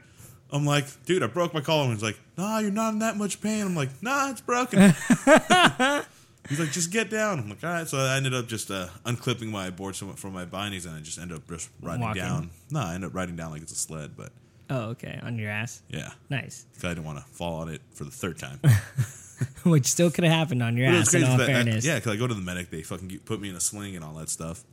[0.50, 1.96] I'm like, dude, I broke my collarbone.
[1.96, 3.66] He's like, nah, you're not in that much pain.
[3.66, 4.80] I'm like, nah, it's broken.
[6.50, 7.40] He's like, just get down.
[7.40, 7.88] I'm like, all right.
[7.88, 11.00] So I ended up just uh, unclipping my board from from my bindings, and I
[11.00, 12.22] just ended up just riding Walking.
[12.22, 12.50] down.
[12.72, 14.32] No, I ended up riding down like it's a sled, but
[14.70, 15.82] Oh, okay, on your ass.
[15.90, 16.66] yeah, Nice.
[16.76, 18.60] 'Cause I didn't want to fall on it for the third time.
[19.64, 21.14] Which still could have happened on your But it ass.
[21.14, 21.86] was In all that- I- fairness.
[21.86, 23.96] yeah, because I go to the medic, they fucking get- put me in a sling
[23.96, 24.64] and all that stuff.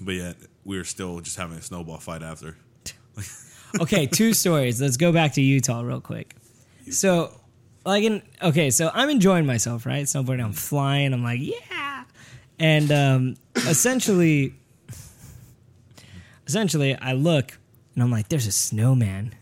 [0.00, 2.56] But yet we were still just having a snowball fight after.
[3.80, 4.80] okay, two stories.
[4.80, 6.34] Let's go back to Utah real quick.
[6.90, 7.38] So,
[7.84, 10.04] like, in okay, so I'm enjoying myself, right?
[10.04, 11.12] Snowboarding, I'm flying.
[11.12, 12.04] I'm like, yeah,
[12.58, 14.54] and um, essentially,
[16.46, 17.58] essentially, I look
[17.94, 19.34] and I'm like, there's a snowman,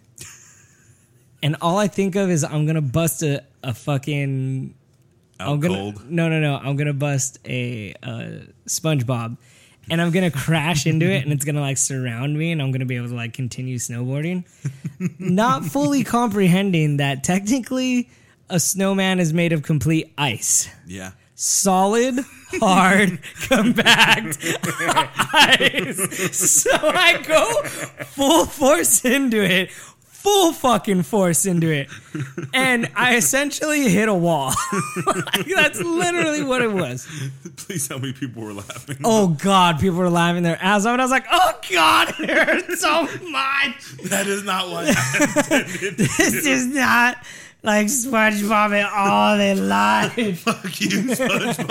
[1.43, 4.75] and all I think of is I'm gonna bust a, a fucking.
[5.39, 6.11] Out I'm gonna cold.
[6.11, 6.57] no no no.
[6.57, 9.37] I'm gonna bust a, uh SpongeBob,
[9.91, 12.87] and I'm gonna crash into it, and it's gonna like surround me, and I'm gonna
[12.87, 14.45] be able to like continue snowboarding.
[15.19, 18.09] Not fully comprehending that technically
[18.51, 21.13] a snowman is made of complete ice, Yeah.
[21.35, 22.17] solid,
[22.61, 24.39] hard, compact
[25.33, 26.51] ice.
[26.63, 27.63] So I go
[28.05, 29.71] full force into it.
[29.71, 31.89] Full fucking force into it.
[32.53, 34.53] And I essentially hit a wall.
[35.07, 37.09] Like, that's literally what it was.
[37.57, 38.99] Please tell me people were laughing.
[39.03, 42.29] Oh God, people were laughing their ass off, and I was like, "Oh God, it
[42.31, 43.93] hurts so much.
[44.11, 45.97] That is not what happened.
[45.97, 47.17] This is not
[47.63, 51.67] like SpongeBob in all in life." Fuck you, SpongeBob.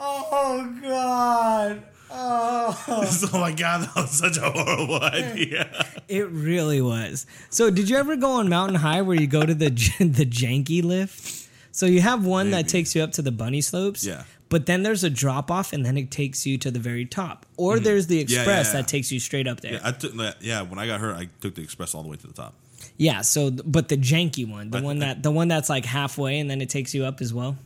[0.00, 1.82] Oh God.
[2.10, 5.86] Oh, oh my god, that was such a horrible idea.
[6.08, 7.26] it really was.
[7.50, 10.82] So, did you ever go on Mountain High where you go to the the janky
[10.82, 11.48] lift?
[11.70, 14.04] So you have one that takes you up to the bunny slopes.
[14.04, 14.24] Yeah.
[14.50, 17.44] But then there's a drop off, and then it takes you to the very top.
[17.58, 18.32] Or there's the Mm-hmm.
[18.32, 18.72] yeah, express yeah.
[18.80, 19.74] that takes you straight up there.
[19.74, 20.36] Yeah, I took that.
[20.42, 22.54] Yeah, when I got hurt, I took the express all the way to the top.
[22.96, 26.38] Yeah, so but the janky one, the But- one that the one that's like halfway
[26.38, 27.56] and then it takes you up as well.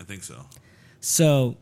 [0.00, 0.44] I think so.
[1.00, 1.56] So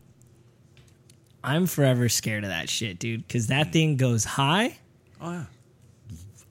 [1.43, 4.77] I'm forever scared of that shit, dude, cuz that thing goes high
[5.21, 5.45] Oh yeah,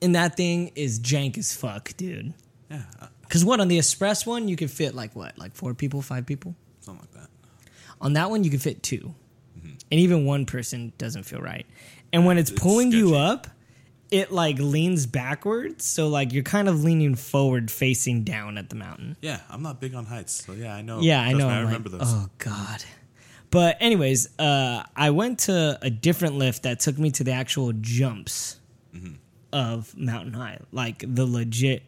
[0.01, 2.33] and that thing is jank as fuck, dude.
[2.71, 2.83] yeah,
[3.29, 5.37] Cuz what on the express one you could fit like what?
[5.37, 6.55] Like 4 people, 5 people?
[7.99, 8.05] Something like that.
[8.05, 9.13] On that one you can fit 2.
[9.91, 11.65] And even one person doesn't feel right.
[12.11, 13.47] And when it's, It's pulling you up,
[14.11, 18.75] it like leans backwards, so like you're kind of leaning forward facing down at the
[18.75, 19.17] mountain.
[19.21, 21.01] Yeah, I'm not big on heights, so yeah, I know.
[21.01, 21.49] Yeah, I know.
[21.49, 22.13] I remember like, those.
[22.13, 22.83] Oh God.
[23.51, 27.71] But anyways, uh, I went to a different lift that took me to the actual
[27.73, 28.59] jumps
[28.95, 29.15] Mm-hmm.
[29.51, 31.83] of Mountain High, like the legit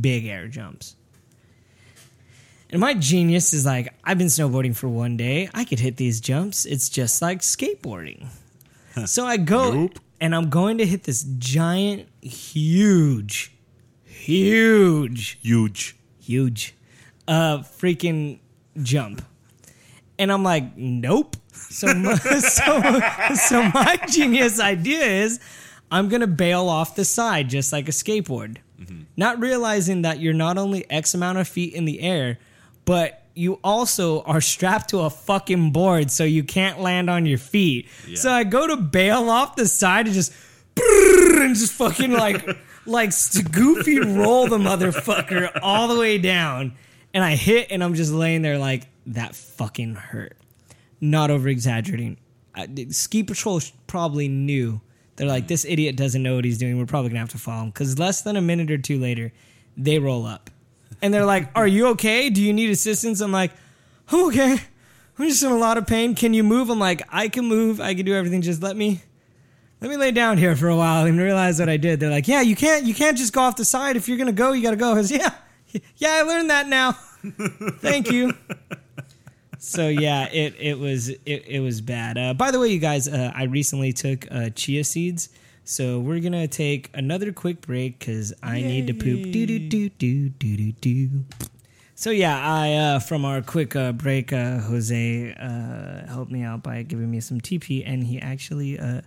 [0.00, 0.96] big air jumps.
[2.70, 5.48] And my genius is like, I've been snowboarding for one day.
[5.54, 6.66] I could hit these jumps.
[6.66, 8.26] It's just like skateboarding.
[9.06, 9.98] so I go Nope.
[10.20, 13.52] and I'm going to hit this giant, huge,
[14.04, 15.96] huge Huge.
[16.20, 16.74] huge
[17.26, 18.38] uh freaking
[18.82, 19.22] jump
[20.18, 22.80] and i'm like nope so my, so,
[23.34, 25.38] so my genius idea is
[25.90, 28.56] i'm gonna bail off the side just like a skateboard
[29.16, 32.38] not realizing that you're not only x amount of feet in the air
[32.88, 37.36] but you also are strapped to a fucking board so you can't land on your
[37.36, 37.86] feet.
[38.14, 40.32] So i go to bail off the side and just
[40.78, 42.48] and just fucking like
[42.86, 43.12] like
[43.52, 46.72] goofy roll the motherfucker all the way down.
[47.12, 50.38] And i hit and i'm just laying there like that fucking hurt.
[50.98, 52.16] Not over exaggerating
[52.88, 54.80] ski patrol probably knew.
[55.16, 55.48] They're like mm.
[55.48, 56.78] this idiot doesn't know what he's doing.
[56.78, 57.68] We're probably gonna have to follow him.
[57.68, 59.30] Because less than a minute or two later
[59.76, 60.48] they roll up
[61.02, 63.52] and they're like are you okay do you need assistance i'm like
[64.10, 64.56] i'm okay
[65.18, 67.80] i'm just in a lot of pain can you move i'm like i can move
[67.80, 69.00] i can do everything just let me
[69.80, 72.00] let me lay down here for a while and realize what I did.
[72.00, 73.96] They're like, yeah, you can't, you can't just go off the side.
[73.96, 74.90] If you're gonna go, you gotta go.
[74.90, 75.30] I was, yeah,
[75.96, 76.92] yeah, I learned that now.
[77.80, 78.34] Thank you.
[79.58, 82.16] So yeah, it it was it, it was bad.
[82.16, 85.30] Uh, by the way, you guys, uh, I recently took uh, chia seeds,
[85.68, 89.22] so we're gonna take another quick break because I need to poop.
[89.30, 91.24] Do do do do do do do.
[91.94, 96.62] So yeah, I uh, from our quick uh, break, uh, Jose uh, helped me out
[96.62, 99.02] by giving me some TP, and he actually uh,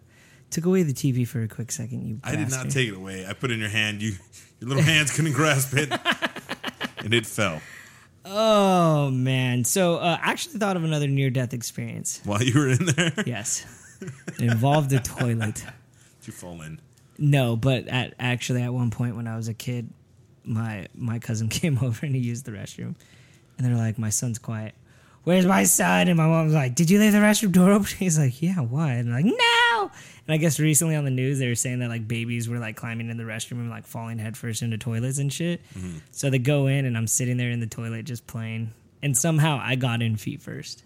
[0.52, 2.06] took away the TP for a quick second.
[2.06, 3.26] You, I did not take it away.
[3.26, 4.04] I put it in your hand.
[4.04, 4.14] You,
[4.60, 5.92] your little hands couldn't grasp it,
[7.00, 7.60] and it fell
[8.24, 9.64] Oh man!
[9.64, 12.22] So uh, I actually thought of another near-death experience.
[12.24, 13.14] while you were in there.
[13.26, 13.66] Yes,
[14.00, 15.66] it involved a toilet.
[16.32, 16.80] You fall in?
[17.18, 19.90] No, but at actually at one point when I was a kid,
[20.46, 22.96] my my cousin came over and he used the restroom,
[23.58, 24.74] and they're like, "My son's quiet.
[25.26, 28.18] Where's my son?" And my mom's like, "Did you leave the restroom door open?" He's
[28.18, 29.92] like, "Yeah, why?" And I'm like, "No!"
[30.26, 32.78] And I guess recently on the news they were saying that like babies were like
[32.78, 35.62] climbing in the restroom and like falling headfirst into toilets and shit.
[35.78, 35.98] Mm-hmm.
[36.12, 38.72] So they go in and I'm sitting there in the toilet just playing,
[39.04, 40.86] and somehow I got in feet first.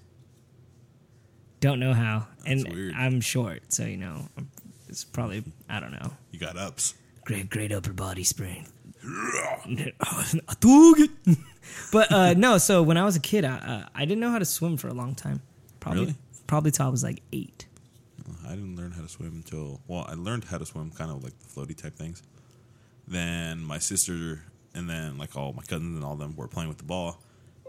[1.61, 2.93] Don't know how, That's and weird.
[2.95, 4.27] I'm short, so you know
[4.95, 6.13] it's probably I don't know.
[6.31, 6.93] You got ups.
[7.25, 8.71] Great, great upper body strength.
[9.03, 11.37] I took it.
[11.91, 14.39] but uh, no, so when I was a kid, I, uh, I didn't know how
[14.39, 15.41] to swim for a long time.
[15.81, 16.15] Probably, Really?
[16.47, 17.65] probably till I was like eight.
[18.47, 21.23] I didn't learn how to swim until well, I learned how to swim kind of
[21.23, 22.23] like the floaty type things.
[23.07, 24.41] Then my sister
[24.73, 27.19] and then like all my cousins and all them were playing with the ball,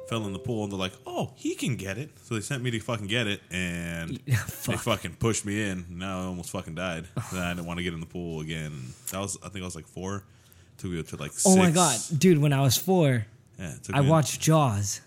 [0.09, 2.63] fell in the pool and they're like, "Oh, he can get it." So they sent
[2.63, 5.87] me to fucking get it, and they fucking pushed me in.
[5.91, 7.07] Now I almost fucking died.
[7.33, 8.73] then I didn't want to get in the pool again.
[9.13, 10.25] That was I think I was like four.
[10.79, 11.47] Took me up to like six.
[11.47, 12.39] Oh my god, dude!
[12.39, 13.27] When I was four,
[13.59, 15.01] Yeah, I watched Jaws.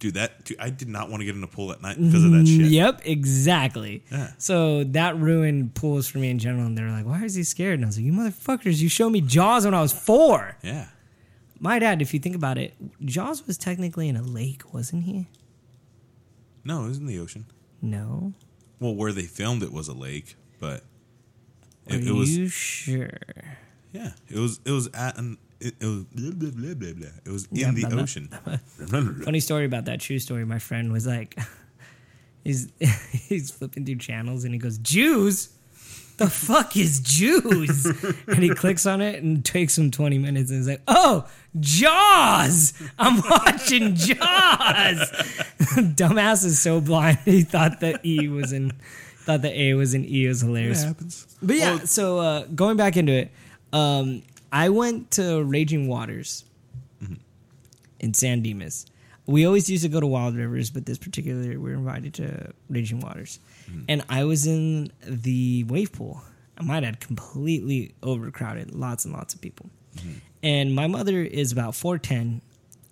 [0.00, 2.24] Dude, that dude, I did not want to get in the pool at night because
[2.24, 2.66] of that mm, shit.
[2.66, 4.02] Yep, exactly.
[4.10, 4.32] Yeah.
[4.38, 6.66] So that ruined pools for me in general.
[6.66, 8.82] And they were like, "Why is he scared?" And I was like, "You motherfuckers!
[8.82, 10.56] You showed me Jaws when I was four.
[10.62, 10.88] Yeah.
[11.60, 15.26] My dad, if you think about it, Jaws was technically in a lake, wasn't he?
[16.64, 17.46] No, it was in the ocean.
[17.80, 18.32] No.
[18.80, 20.82] Well, where they filmed it was a lake, but
[21.90, 23.18] Are it, it was you sure?
[23.92, 27.08] yeah, it was it was at an it, it was blah, blah, blah, blah, blah.
[27.24, 28.02] it was in Yeah, the blah, blah.
[28.02, 28.28] ocean.
[29.24, 30.44] Funny story about that true story.
[30.44, 31.38] My friend was like,
[32.44, 35.50] he's he's flipping through channels and he goes, Jews?
[36.16, 37.86] The fuck is Jews?
[38.26, 42.72] and he clicks on it and takes him 20 minutes and he's like, oh, Jaws!
[42.98, 44.16] I'm watching Jaws!
[45.96, 47.18] Dumbass is so blind.
[47.24, 48.72] He thought that E was in,
[49.18, 50.24] thought the A was in E.
[50.24, 50.84] It was hilarious.
[50.84, 51.36] It happens.
[51.42, 53.30] But yeah, Well, so uh, going back into it,
[53.72, 54.22] um,
[54.52, 56.44] I went to Raging Waters
[58.00, 58.86] in San Dimas.
[59.26, 62.14] We always used to go to Wild Rivers, but this particular year we were invited
[62.14, 63.84] to Raging Waters, Mm.
[63.88, 66.22] and I was in the wave pool.
[66.56, 69.70] I might add completely overcrowded, lots and lots of people.
[69.96, 70.12] Mm-hmm.
[70.42, 72.42] And my mother is about four ten,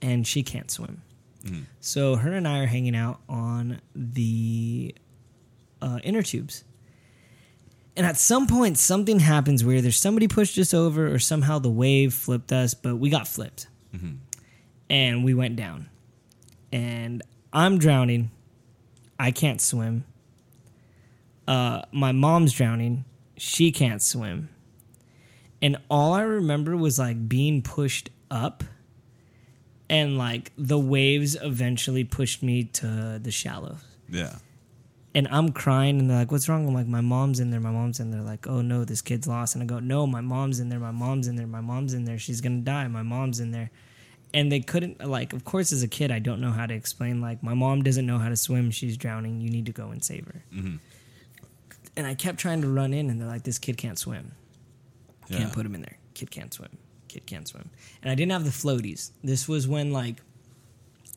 [0.00, 1.02] and she can't swim.
[1.44, 1.64] Mm.
[1.80, 4.94] So her and I are hanging out on the
[5.80, 6.64] uh, inner tubes.
[7.96, 11.70] And at some point, something happens where there's somebody pushed us over, or somehow the
[11.70, 14.14] wave flipped us, but we got flipped, mm-hmm.
[14.88, 15.90] and we went down.
[16.72, 18.30] And I'm drowning.
[19.18, 20.04] I can't swim.
[21.52, 23.04] Uh, my mom's drowning.
[23.36, 24.48] She can't swim.
[25.60, 28.64] And all I remember was like being pushed up,
[29.90, 34.36] and like the waves eventually pushed me to the shallows Yeah.
[35.14, 37.60] and I'm crying, and they're like, "What's wrong?" I'm like, "My mom's in there.
[37.60, 40.22] My mom's in there." Like, "Oh no, this kid's lost." And I go, "No, my
[40.22, 40.80] mom's in there.
[40.80, 41.46] My mom's in there.
[41.46, 42.18] My mom's in there.
[42.18, 42.88] She's gonna die.
[42.88, 43.70] My mom's in there."
[44.34, 45.34] And they couldn't like.
[45.34, 47.20] Of course, as a kid, I don't know how to explain.
[47.20, 48.70] Like, my mom doesn't know how to swim.
[48.70, 49.42] She's drowning.
[49.42, 50.42] You need to go and save her.
[51.96, 54.33] And I kept trying to run in, and they're like, "This kid can't swim.
[55.28, 55.38] Yeah.
[55.38, 55.98] Can't put him in there.
[56.14, 56.76] Kid can't swim.
[57.09, 57.70] Kid can't swim."
[58.02, 59.11] And I didn't have the floaties.
[59.22, 60.16] This was when like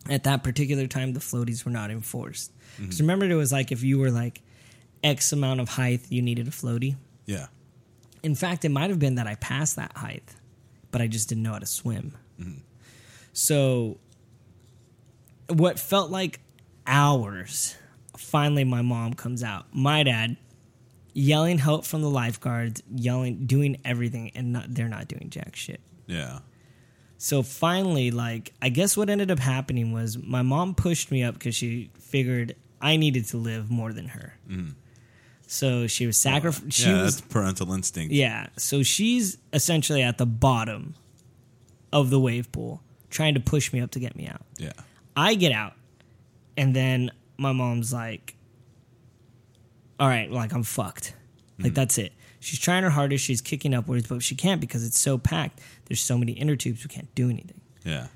[0.09, 2.51] at that particular time the floaties were not enforced.
[2.73, 2.83] Mm-hmm.
[2.85, 4.41] Because remember, it was like if you were like
[5.03, 6.95] X amount of height, you needed a floaty.
[7.25, 7.47] Yeah.
[8.23, 10.35] In fact, it might have been that I passed that height,
[10.91, 12.17] but I just didn't know how to swim.
[12.39, 12.59] Mm-hmm.
[13.33, 13.97] So,
[15.47, 16.39] what felt like
[16.87, 17.75] hours,
[18.17, 19.67] finally, my mom comes out.
[19.73, 20.37] My dad
[21.15, 25.79] yelling help from the lifeguards, yelling, doing everything, and not, they're not doing jack shit.
[26.05, 26.39] Yeah.
[27.17, 31.33] So finally, like, I guess what ended up happening was my mom pushed me up
[31.33, 34.35] because she figured I needed to live more than her.
[34.47, 34.71] Mm-hmm.
[35.47, 36.69] So she was sacrificing.
[36.71, 38.13] she yeah, was that's parental instinct.
[38.13, 38.47] yeah.
[38.57, 40.95] So she's essentially at the bottom
[41.93, 44.41] of the wave pool, trying to push me up to get me out.
[44.57, 44.73] Yeah.
[45.15, 45.73] I get out,
[46.57, 48.34] and then my mom's like,
[49.99, 51.13] "All right, like I'm fucked.
[51.59, 51.75] Like mm.
[51.75, 53.25] that's it." She's trying her hardest.
[53.25, 55.59] She's kicking upwards, but she can't because it's so packed.
[55.85, 56.83] There's so many inner tubes.
[56.83, 57.59] We can't do anything.
[57.83, 58.07] Yeah.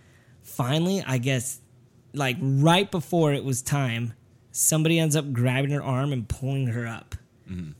[0.43, 1.59] Finally, I guess,
[2.13, 4.13] like right before it was time,
[4.51, 7.15] somebody ends up grabbing her arm and pulling her up.
[7.49, 7.71] Mm-hmm.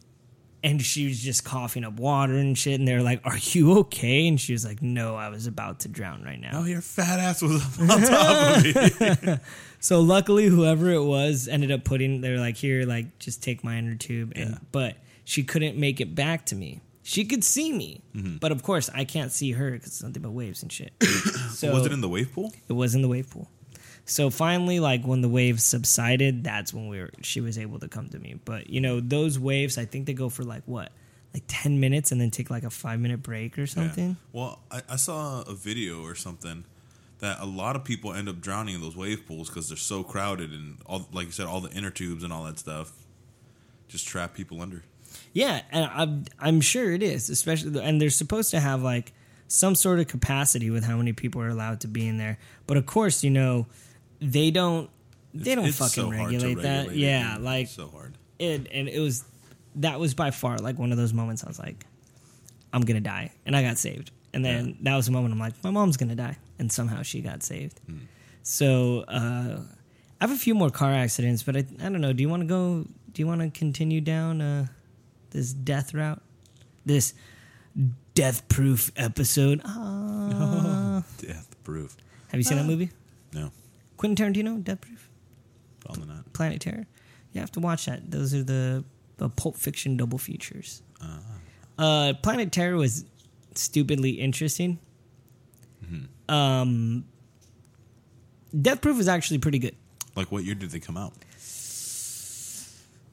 [0.61, 2.79] And she was just coughing up water and shit.
[2.79, 5.87] And they're like, "Are you okay?" And she was like, "No, I was about to
[5.87, 9.37] drown right now." Oh, your fat ass was up on top of me.
[9.81, 12.19] So luckily, whoever it was ended up putting.
[12.19, 14.57] They're like, "Here, like, just take my inner tube." And Yeah.
[14.73, 16.81] but she couldn't make it back to me.
[17.01, 18.37] She could see me, Mm-hmm.
[18.39, 20.91] but of course, I can't see her because it's nothing but waves and shit.
[21.51, 22.51] so was it in the wave pool?
[22.67, 23.49] It was in the wave pool.
[24.09, 27.11] So finally, like when the waves subsided, that's when we were.
[27.21, 28.39] She was able to come to me.
[28.43, 30.91] But you know, those waves, I think they go for like what,
[31.33, 34.09] like ten minutes, and then take like a five minute break or something.
[34.09, 34.15] Yeah.
[34.33, 36.65] Well, I, I saw a video or something
[37.19, 40.03] that a lot of people end up drowning in those wave pools because they're so
[40.03, 42.91] crowded and all, like you said, all the inner tubes and all that stuff
[43.89, 44.83] just trap people under.
[45.33, 49.11] Yeah, and I'm I'm sure it is, especially and they're supposed to have like
[49.47, 52.37] some sort of capacity with how many people are allowed to be in there.
[52.67, 53.65] But of course, you know,
[54.21, 54.89] they don't
[55.33, 56.87] they don't It's fucking so regulate that.
[56.87, 58.17] regulate it, yeah, like so hard.
[58.39, 59.23] it and it was
[59.75, 61.85] that was by far like one of those moments I was like,
[62.73, 64.11] I'm gonna die, and I got saved.
[64.33, 64.73] And then Yeah.
[64.81, 67.79] that was a moment I'm like, my mom's gonna die, and somehow she got saved.
[67.85, 67.97] Hmm.
[68.43, 69.59] So uh,
[70.19, 72.13] I have a few more car accidents, but I, I don't know.
[72.13, 72.85] Do you want to go?
[73.11, 74.67] Do you want to continue down uh,
[75.31, 76.21] this death route?
[76.85, 77.13] This
[78.15, 79.61] death proof episode.
[80.11, 81.03] Ah.
[81.17, 81.95] Death proof.
[82.29, 82.89] have you seen that movie?
[83.33, 83.51] No,
[83.99, 85.09] Quentin Tarantino, Death Proof,
[85.81, 86.31] probably not.
[86.31, 86.87] Planet Terror.
[87.33, 88.09] You have to watch that.
[88.09, 88.85] Those are the,
[89.17, 90.81] the Pulp Fiction double features.
[91.01, 91.19] Uh,
[91.77, 93.03] Uh, Planet Terror was
[93.55, 94.79] stupidly interesting.
[96.29, 97.03] Um,
[98.61, 99.75] Death Proof is actually pretty good.
[100.15, 101.13] like, what year did they come out?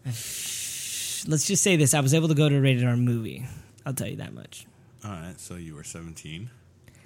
[0.04, 3.44] Let's just say this: I was able to go to a rated R movie.
[3.84, 4.66] I'll tell you that much.
[5.04, 6.48] All right, so you were 17.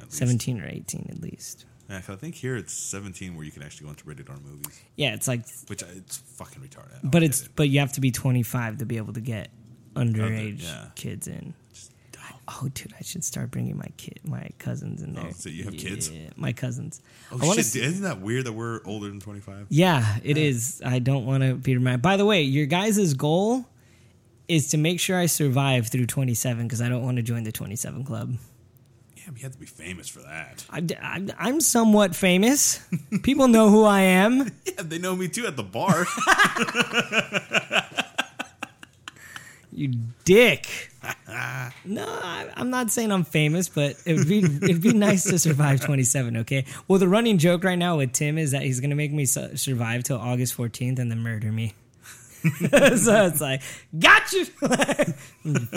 [0.08, 1.64] Seventeen or eighteen, at least.
[1.90, 4.36] Yeah, 'cause I think here it's 17 where you can actually go into rated R
[4.44, 6.90] movies, Yeah, it's like, which I, it's fucking retarded.
[6.98, 7.48] I don't but get it's it.
[7.56, 9.50] but you have to be twenty five to be able to get
[9.96, 10.86] underage yeah.
[10.94, 11.52] kids in.
[11.72, 12.22] Just dumb.
[12.48, 15.32] Oh, dude, I should start bringing my kid, my cousins in Oh, there.
[15.32, 16.08] so you have kids?
[16.10, 17.02] Yeah, my cousins.
[17.32, 17.76] Oh wanna shit!
[17.82, 19.66] Isn't that weird that we're older than 25?
[19.68, 20.80] Yeah, it is.
[20.86, 22.02] I don't want to be reminded.
[22.02, 23.66] By the way, your guys' goal
[24.46, 27.52] is to make sure I survive through 27 because I don't want to join the
[27.52, 28.34] 27 club.
[29.20, 30.64] Yeah, but you have to be famous for that.
[30.70, 32.80] I, am somewhat famous.
[33.22, 34.50] People know who I am.
[34.64, 36.06] Yeah, they know me too at the bar.
[39.72, 39.88] You
[40.24, 40.90] dick.
[41.84, 45.38] no, I, I'm not saying I'm famous, but it would be it'd be nice to
[45.38, 46.38] survive 27.
[46.38, 46.64] Okay.
[46.88, 49.56] Well, the running joke right now with Tim is that he's gonna make me su-
[49.56, 51.74] survive till August 14th and then murder me.
[52.42, 53.62] so it's like,
[53.96, 54.44] got You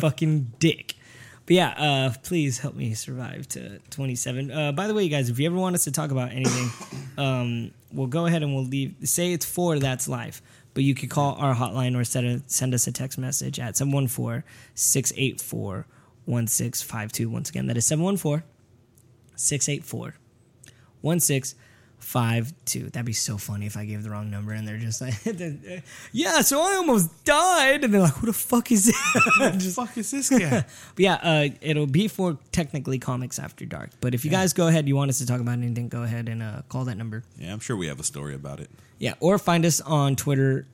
[0.01, 0.95] fucking dick.
[1.45, 4.49] But yeah, uh, please help me survive to 27.
[4.51, 6.69] Uh, by the way, you guys, if you ever want us to talk about anything,
[7.17, 8.95] um, we'll go ahead and we'll leave.
[9.03, 10.41] Say it's four, that's life.
[10.73, 13.77] But you could call our hotline or send, a, send us a text message at
[13.77, 15.85] 714 684
[16.25, 17.29] 1652.
[17.29, 18.43] Once again, that is 714
[19.35, 20.15] 684
[21.01, 21.72] 1652.
[22.03, 25.13] That'd be so funny if I gave the wrong number and they're just like,
[26.11, 27.83] yeah, so I almost died.
[27.83, 28.95] And they're like, who the fuck is it?
[29.59, 30.49] Just fuck is this guy?
[30.95, 33.89] But yeah, uh, it'll be for technically comics after dark.
[34.01, 36.29] But if you guys go ahead, you want us to talk about anything, go ahead
[36.29, 37.23] and uh, call that number.
[37.39, 38.69] yeah, I'm sure we have a story about it.
[38.99, 40.65] Yeah, or find us on Twitter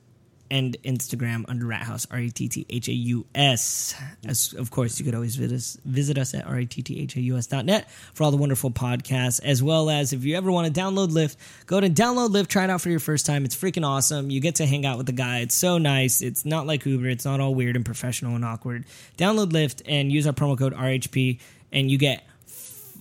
[0.51, 3.95] and Instagram under Rat House R A T T H A U S.
[4.25, 8.37] As of course, you could always visit us visit us at ratthaus.net for all the
[8.37, 12.29] wonderful podcasts, as well as if you ever want to download Lyft, go to download
[12.29, 13.45] Lyft, try it out for your first time.
[13.45, 14.29] It's freaking awesome.
[14.29, 15.39] You get to hang out with the guy.
[15.39, 16.21] It's so nice.
[16.21, 17.07] It's not like Uber.
[17.07, 18.85] It's not all weird and professional and awkward.
[19.17, 21.39] Download Lyft and use our promo code RHP,
[21.71, 22.23] and you get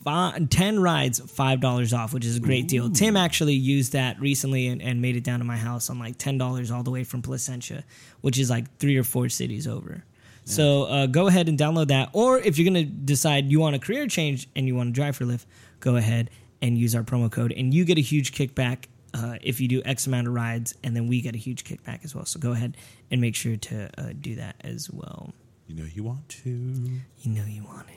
[0.04, 2.90] five, 10 rides $5 off which is a great deal.
[2.90, 6.18] Tim actually used that recently and, and made it down to my house on like
[6.18, 7.84] $10 all the way from placentia
[8.20, 10.04] which is like three or four cities over.
[10.44, 12.08] So uh, go ahead and download that.
[12.14, 14.92] Or if you're going to decide you want a career change and you want to
[14.92, 15.44] drive for lyft
[15.80, 16.30] go ahead
[16.62, 18.84] and use our promo code and you get a huge kickback
[19.14, 22.02] uh, if you do x amount of rides and then we get a huge kickback
[22.04, 22.24] as well.
[22.24, 22.76] So go ahead
[23.10, 25.32] and make sure to uh, do that as well.
[25.66, 26.48] You know you want to.
[26.50, 27.94] you know you want it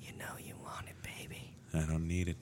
[0.00, 2.36] you know you want it baby I don't need it.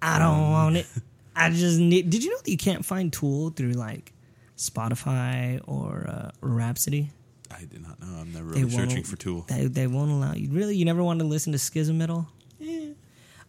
[0.00, 0.86] I don't want it.
[1.36, 2.10] I just need.
[2.10, 4.12] Did you know that you can't find Tool through like
[4.56, 7.10] Spotify or uh, Rhapsody?
[7.50, 8.18] I did not know.
[8.20, 9.44] I'm never really searching for Tool.
[9.48, 10.50] They they won't allow you.
[10.50, 12.28] Really, you never want to listen to Schism Metal?
[12.58, 12.90] Yeah.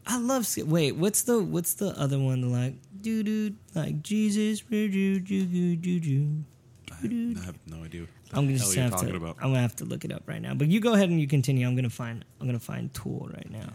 [0.08, 0.48] I love.
[0.58, 2.52] Wait, what's the what's the other one?
[2.52, 4.62] Like doo doo like Jesus.
[4.62, 6.44] doo doo doo doo doo.
[6.92, 8.06] I, have no idea.
[8.34, 9.16] I'm gonna have to.
[9.16, 9.38] about.
[9.40, 10.54] I'm gonna have to look it up right now.
[10.54, 11.68] But you go ahead and you continue.
[11.68, 12.24] I'm gonna find.
[12.40, 13.74] I'm gonna find Tool right now.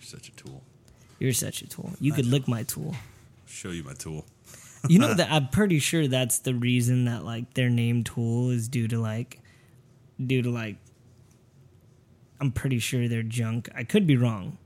[0.00, 0.62] You're such a tool.
[1.18, 1.92] You're such a tool.
[2.00, 2.94] You could lick my tool.
[3.46, 4.24] Show you my tool.
[4.88, 8.66] You know that I'm pretty sure that's the reason that like their name Tool is
[8.68, 9.40] due to like
[10.24, 10.76] due to like
[12.40, 13.68] I'm pretty sure they're junk.
[13.74, 14.56] I could be wrong,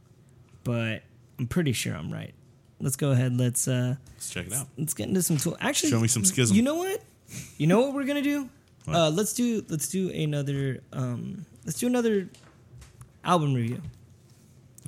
[0.63, 1.03] but
[1.41, 2.33] I'm pretty sure I'm right.
[2.81, 3.37] Let's go ahead.
[3.37, 4.69] Let's uh Let's check it out.
[4.79, 5.57] let's get into some tool.
[5.61, 6.57] Actually, Show me some schism.
[6.57, 7.03] You know what?
[7.59, 8.49] You know what we're gonna do?
[8.87, 12.29] Uh, let's do let's do another um let's do another
[13.25, 13.81] album review.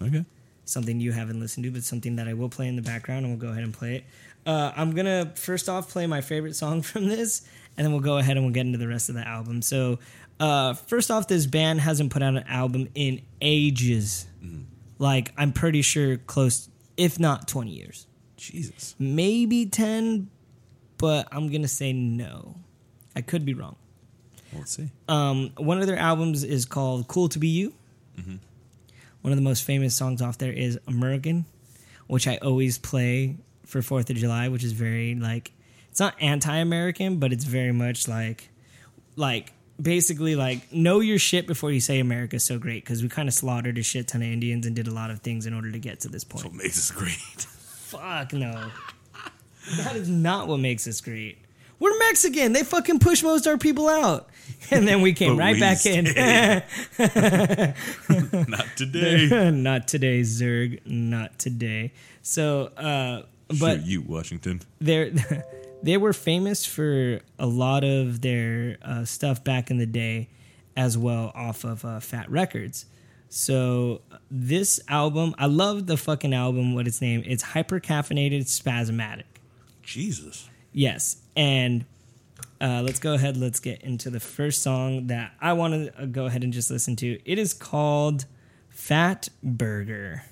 [0.01, 0.25] Okay.
[0.67, 3.33] Something you haven't listened to, but something that I will play in the background, and
[3.35, 4.05] we'll go ahead and play it.
[4.45, 7.43] Uh, I'm gonna first off play my favorite song from this,
[7.77, 9.63] and then we'll go ahead and we'll get into the rest of the album.
[9.63, 9.99] So,
[10.39, 14.27] uh, first off, this band hasn't put out an album in ages.
[14.99, 18.07] Like I'm pretty sure close, if not 20 years,
[18.39, 18.95] Jesus.
[18.99, 20.31] maybe 10,
[20.97, 22.57] but I'm gonna say no.
[23.15, 23.77] I could be wrong.
[24.55, 24.91] Let's see.
[25.09, 27.75] Um, one of their albums is called "Cool to Be You."
[29.27, 31.47] One of the most famous songs off there is "American,"
[32.07, 35.51] which I always play for Fourth of July, which is very like
[35.91, 38.51] it's not anti-American, but it's very much like
[39.17, 39.53] like
[39.83, 43.35] basically like know your shit before you say America's so great because we kind of
[43.35, 45.79] slaughtered a shit ton of Indians and did a lot of things in order to
[45.81, 46.45] get to this point.
[46.45, 47.17] That's what makes us great.
[47.17, 48.71] Fuck no.
[49.79, 51.39] That is not what makes us great.
[51.81, 52.53] We're Mexican.
[52.53, 54.29] They fucking push most of our people out.
[54.71, 56.05] And then we came right we back in.
[58.49, 59.51] Not today.
[59.53, 60.81] not today, Zerg.
[60.85, 61.93] Not today.
[62.23, 63.23] So, uh,
[63.61, 64.63] but you, Washington.
[64.81, 65.13] they're
[65.83, 70.29] they were famous for a lot of their uh, stuff back in the day
[70.77, 72.87] as well off of uh, Fat Records.
[73.29, 76.75] So this album, I love the fucking album.
[76.75, 77.23] What its name?
[77.25, 79.25] It's hyper caffeinated, spasmatic.
[79.83, 80.49] Jesus.
[80.73, 81.85] Yes, and
[82.61, 83.37] uh, let's go ahead.
[83.37, 86.71] Let's get into the first song that I want to uh, go ahead and just
[86.71, 87.19] listen to.
[87.25, 88.27] It is called
[88.71, 90.25] "Fat Burger."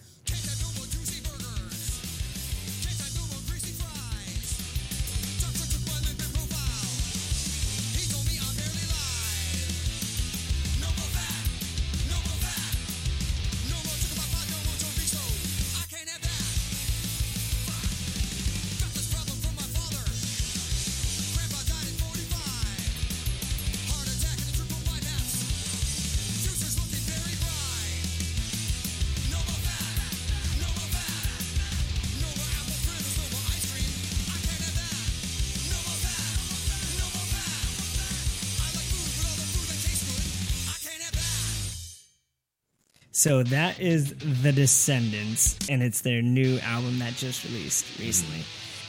[43.25, 44.13] So that is
[44.43, 48.41] The Descendents, and it's their new album that just released recently.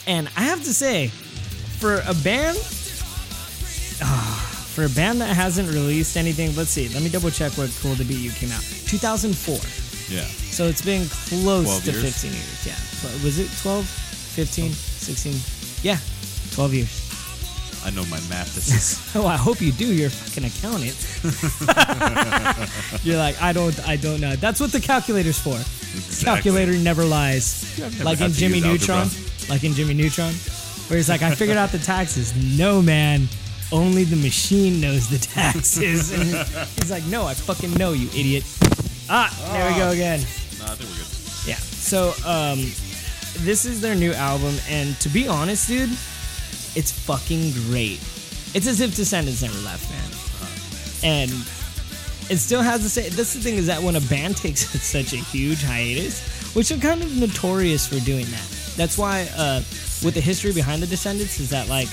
[0.07, 2.57] And I have to say, for a band,
[4.03, 6.89] ah, for a band that hasn't released anything, let's see.
[6.89, 8.59] Let me double check what Cool to Be You came out.
[8.59, 9.55] 2004.
[10.13, 10.25] Yeah.
[10.51, 12.03] So it's been close to years?
[12.03, 12.67] 15 years.
[12.67, 13.23] Yeah.
[13.23, 15.33] Was it 12, 15, 16?
[15.81, 15.97] Yeah,
[16.51, 17.04] 12 years.
[17.85, 18.55] I know my math.
[18.55, 19.85] This is Oh, I hope you do.
[19.93, 20.95] You're a fucking accountant.
[23.05, 24.35] You're like, I don't, I don't know.
[24.35, 25.53] That's what the calculator's for.
[25.53, 26.25] Exactly.
[26.25, 27.77] Calculator never lies.
[27.77, 29.07] never Like in Jimmy Neutron.
[29.49, 30.33] Like in Jimmy Neutron,
[30.87, 32.33] where he's like, I figured out the taxes.
[32.57, 33.27] No, man.
[33.71, 36.11] Only the machine knows the taxes.
[36.11, 36.23] And
[36.79, 38.43] he's like, No, I fucking know, you idiot.
[39.09, 40.19] Ah, there we go again.
[40.57, 41.47] no, I think we're good.
[41.47, 41.57] Yeah.
[41.57, 42.59] So, um,
[43.45, 45.89] this is their new album, and to be honest, dude,
[46.75, 47.99] it's fucking great.
[48.53, 50.15] It's as if Descendents never left, man.
[51.03, 51.31] And
[52.29, 53.11] it still has the same.
[53.11, 56.77] That's the thing is that when a band takes such a huge hiatus, which are
[56.77, 58.73] kind of notorious for doing that.
[58.75, 59.59] That's why, uh,
[60.03, 61.89] with the history behind the Descendents, is that like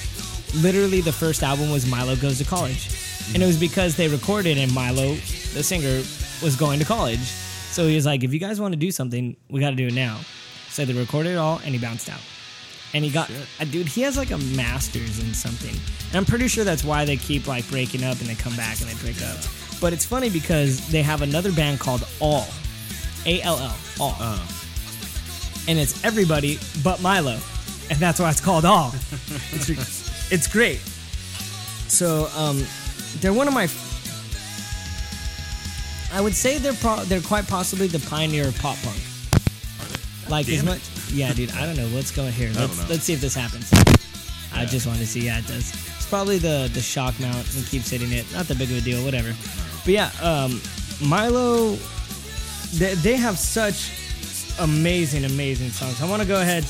[0.57, 2.89] literally the first album was Milo Goes to College,
[3.35, 5.15] and it was because they recorded and Milo,
[5.55, 6.03] the singer,
[6.43, 7.21] was going to college.
[7.21, 9.87] So he was like, if you guys want to do something, we got to do
[9.87, 10.21] it now.
[10.69, 12.21] So they recorded it all, and he bounced out.
[12.95, 13.47] And he got, Shit.
[13.61, 15.75] uh, dude, he has like a master's in something.
[16.09, 18.81] And I'm pretty sure that's why they keep like breaking up and they come back
[18.81, 19.39] and they break up.
[19.81, 22.47] But it's funny because they have another band called All,
[23.27, 24.17] A L L, All.
[24.21, 24.47] Uh,
[25.69, 27.39] And it's everybody but Milo.
[27.91, 28.93] And that's why it's called All.
[29.53, 30.79] it's, it's great.
[31.89, 32.63] So, um,
[33.21, 33.69] they're one of my.
[36.13, 38.99] I would say they're pro- they're quite possibly the pioneer of pop punk.
[40.29, 40.81] Like as Damn much,
[41.13, 41.53] yeah, dude.
[41.53, 42.51] I don't know what's going here.
[42.55, 43.71] Let's let's see if this happens.
[44.55, 45.21] I just wanted to see.
[45.21, 45.71] Yeah, it does.
[45.73, 48.31] It's probably the the shock mount and keeps hitting it.
[48.33, 49.05] Not that big of a deal.
[49.05, 49.35] Whatever.
[49.85, 50.61] But yeah, um,
[51.05, 51.77] Milo.
[52.75, 53.93] They, they have such
[54.59, 56.01] amazing, amazing songs.
[56.01, 56.65] I want to go ahead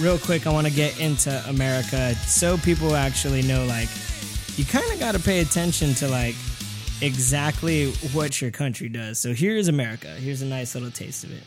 [0.00, 0.48] real quick.
[0.48, 3.64] I want to get into America so people actually know.
[3.64, 3.88] Like,
[4.56, 6.34] you kind of got to pay attention to like
[7.00, 9.20] exactly what your country does.
[9.20, 10.08] So here's America.
[10.08, 11.42] Here's a nice little taste of it.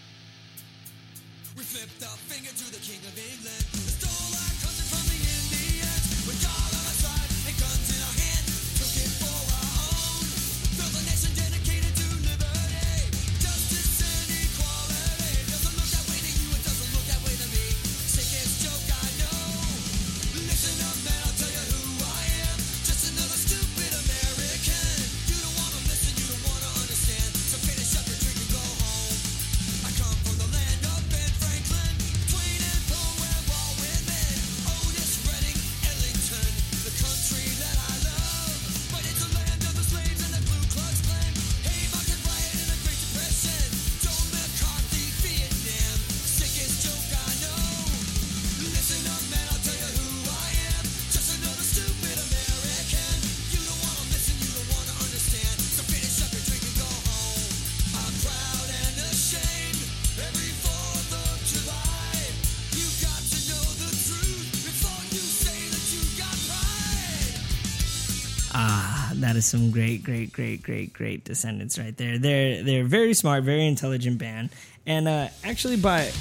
[69.37, 72.17] Is some great, great, great, great, great descendents right there.
[72.17, 74.49] They're they're very smart, very intelligent band.
[74.87, 76.11] And uh, actually, by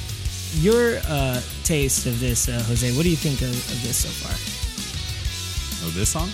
[0.60, 4.10] your uh, taste of this, uh, Jose, what do you think of, of this so
[4.20, 4.36] far?
[5.86, 6.28] Oh, this song?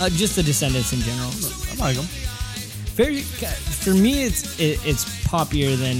[0.00, 1.30] Uh, just the descendents in general.
[1.72, 2.06] I like them.
[2.98, 5.96] Very for me, it's it, it's poppier than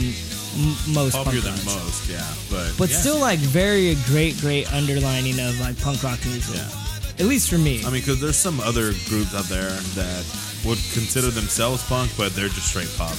[0.59, 1.14] m- most.
[1.14, 2.27] Punk than most, yeah.
[2.51, 2.97] But but yeah.
[2.97, 6.57] still like very great, great underlining of like punk rock music.
[6.57, 6.86] Yeah.
[7.18, 7.80] At least for me.
[7.80, 10.24] I mean, because there's some other groups out there that
[10.64, 13.16] would consider themselves punk, but they're just straight pop.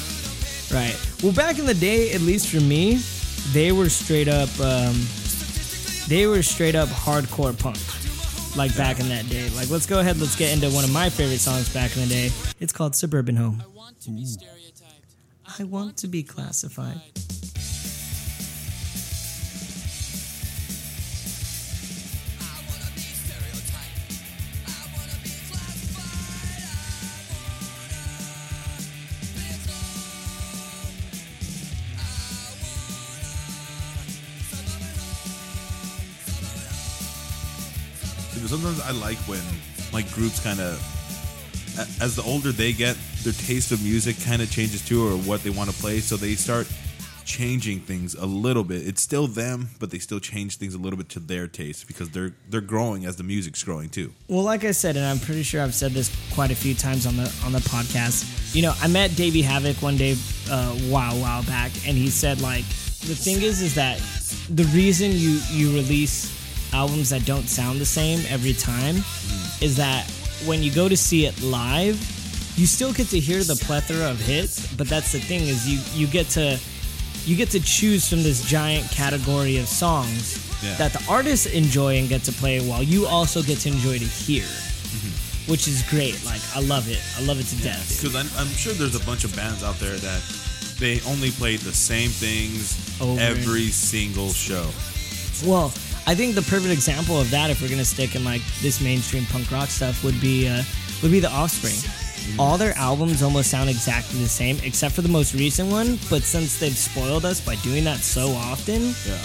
[0.72, 0.96] Right.
[1.24, 3.00] Well, back in the day, at least for me,
[3.54, 4.50] they were straight up.
[4.60, 4.96] Um,
[6.08, 7.80] they were straight up hardcore punk.
[8.56, 9.50] Like back in that day.
[9.56, 10.20] Like, let's go ahead.
[10.20, 12.32] Let's get into one of my favorite songs back in the day.
[12.60, 15.16] It's called "Suburban Home." I want to be stereotyped.
[15.60, 17.00] I want to be classified.
[38.48, 39.42] Sometimes I like when
[39.94, 40.82] like groups kind of,
[42.02, 45.44] as the older they get, their taste of music kind of changes too, or what
[45.44, 46.00] they want to play.
[46.00, 46.68] So they start
[47.28, 48.88] changing things a little bit.
[48.88, 52.10] It's still them, but they still change things a little bit to their taste because
[52.10, 54.14] they're they're growing as the music's growing too.
[54.28, 57.06] Well, like I said, and I'm pretty sure I've said this quite a few times
[57.06, 58.56] on the on the podcast.
[58.56, 60.16] You know, I met Davey Havok one day,
[60.50, 64.02] uh, while while back, and he said like the thing is, is that
[64.50, 66.37] the reason you you release
[66.74, 68.96] albums that don't sound the same every time
[69.62, 70.10] is that
[70.46, 71.96] when you go to see it live,
[72.58, 74.74] you still get to hear the plethora of hits.
[74.76, 76.60] But that's the thing is you you get to
[77.26, 80.76] you get to choose from this giant category of songs Yeah.
[80.78, 84.06] that the artists enjoy and get to play while you also get to enjoy to
[84.06, 85.52] hear mm-hmm.
[85.52, 88.00] which is great like i love it i love it to death.
[88.02, 90.22] Because I'm, I'm sure there's a bunch of bands out there that
[90.80, 94.66] they only played the same things Over every single show.
[95.46, 95.70] well
[96.08, 99.26] i think the perfect example of that if we're gonna stick in like this mainstream
[99.28, 100.64] punk rock stuff would be uh
[101.04, 101.76] would be the offspring
[102.40, 106.24] all their albums almost sound exactly the same except for the most recent one but
[106.24, 109.20] since they've spoiled us by doing that so often Yeah.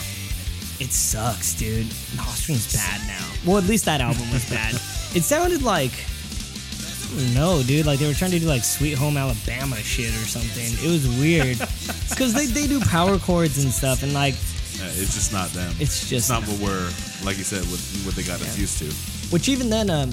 [0.81, 1.87] It sucks, dude.
[1.87, 3.25] The Offspring's bad now.
[3.47, 4.75] Well, at least that album was bad.
[5.15, 5.93] it sounded like
[7.35, 7.87] no, dude.
[7.87, 10.73] Like they were trying to do like Sweet Home Alabama shit or something.
[10.85, 11.59] It was weird
[12.11, 14.35] because they, they do power chords and stuff, and like
[14.81, 15.73] it's just not them.
[15.79, 16.51] It's just not not.
[16.51, 16.91] what we're
[17.25, 18.87] like you said what what they got us used to.
[19.35, 20.11] which even then, um,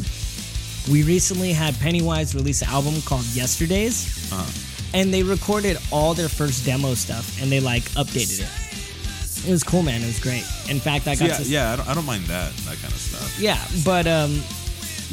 [0.91, 4.45] we recently had Pennywise release an album called Yesterdays, Uh-huh.
[4.93, 9.47] and they recorded all their first demo stuff and they like updated it.
[9.47, 10.01] It was cool, man.
[10.01, 10.43] It was great.
[10.69, 12.93] In fact, I got Yeah, to yeah, I don't, I don't mind that that kind
[12.93, 13.39] of stuff.
[13.39, 14.41] Yeah, but um,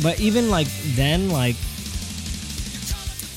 [0.03, 0.67] but even like
[0.97, 1.57] then, like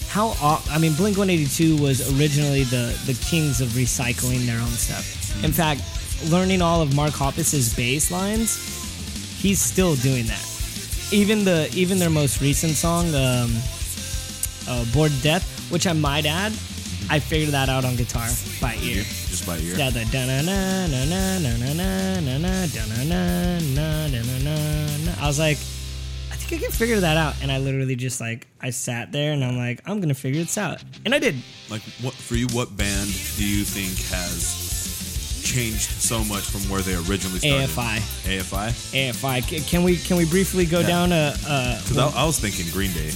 [0.10, 0.34] how
[0.72, 4.72] I mean, Blink One Eighty Two was originally the the kings of recycling their own
[4.72, 5.05] stuff.
[5.43, 5.82] In fact,
[6.26, 8.58] learning all of Mark Hoppus's bass lines,
[9.42, 10.46] he's still doing that.
[11.12, 13.52] Even the even their most recent song, um,
[14.68, 16.52] uh, "Bored Death," which I might add,
[17.10, 18.28] I figured that out on guitar
[18.62, 19.04] by ear.
[19.04, 19.76] Just by ear.
[19.76, 23.60] Yeah, the da na na na na na na na na na da na na
[23.60, 25.12] na na na na na.
[25.20, 25.58] I was like,
[26.32, 29.34] I think I can figure that out, and I literally just like I sat there
[29.34, 31.36] and I'm like, I'm gonna figure this out, and I did.
[31.70, 32.48] Like what for you?
[32.54, 34.69] What band do you think has
[35.54, 37.70] changed so much from where they originally started?
[37.70, 37.97] AFI.
[38.38, 38.70] AFI.
[39.12, 39.41] AFI.
[39.50, 40.88] C- Can we can we briefly go Yeah.
[40.88, 43.12] down a, a Because I, I was thinking Green Day.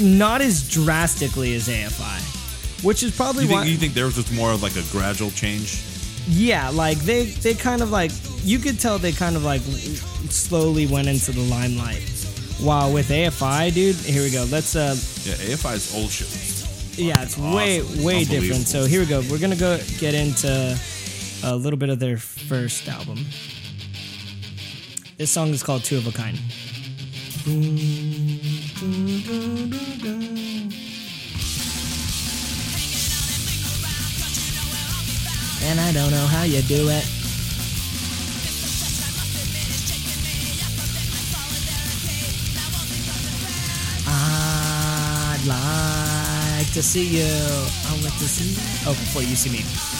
[0.00, 3.66] not as drastically as AFI, which is probably You think, why.
[3.66, 5.82] you think there was just more of like a gradual change?
[6.28, 8.10] Yeah, like they they kind of like
[8.42, 9.60] you could tell they kind of like
[10.30, 12.02] slowly went into the limelight.
[12.60, 14.44] While with AFI, dude, here we go.
[14.50, 16.28] Let's uh Yeah, AFI's old shit.
[16.96, 18.66] Yeah, it's fucking way way different.
[18.66, 19.22] So here we go.
[19.30, 20.78] We're gonna go get into
[21.44, 23.18] a little bit of their first album.
[25.16, 26.38] This song is called Two of a Kind.
[35.66, 37.04] And I don't know how you do it.
[44.06, 45.44] I'd
[46.64, 47.24] like to see you.
[47.24, 48.88] I want to see you.
[48.88, 49.58] Oh, before you see me.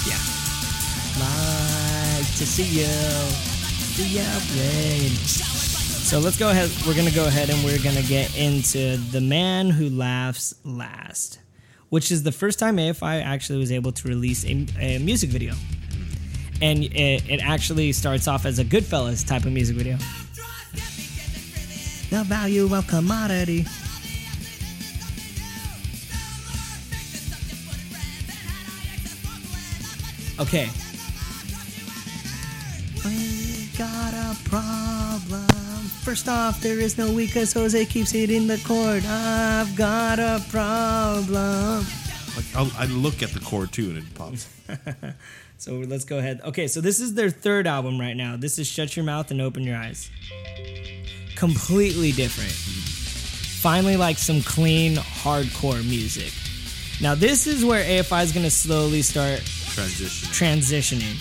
[0.08, 0.16] Yeah.
[1.20, 2.86] Like to see you.
[3.96, 5.42] The outrage.
[6.08, 6.70] So let's go ahead.
[6.86, 10.54] We're going to go ahead and we're going to get into The Man Who Laughs
[10.64, 11.38] Last,
[11.90, 15.54] which is the first time AFI actually was able to release a, a music video.
[16.62, 19.98] And it, it actually starts off as a Goodfellas type of music video.
[22.10, 23.66] the value of commodity.
[30.40, 30.68] Okay.
[33.04, 35.46] We got a problem.
[36.02, 39.04] First off, there is no we because Jose keeps hitting the cord.
[39.06, 41.86] I've got a problem.
[42.36, 44.48] Like I'll, I look at the cord too, and it pops.
[45.64, 46.42] So let's go ahead.
[46.44, 48.36] Okay, so this is their third album right now.
[48.36, 50.10] This is Shut Your Mouth and Open Your Eyes.
[51.36, 52.50] Completely different.
[52.50, 56.34] Finally, like some clean, hardcore music.
[57.00, 59.40] Now, this is where AFI is going to slowly start
[59.74, 60.28] Transition.
[60.28, 61.18] transitioning.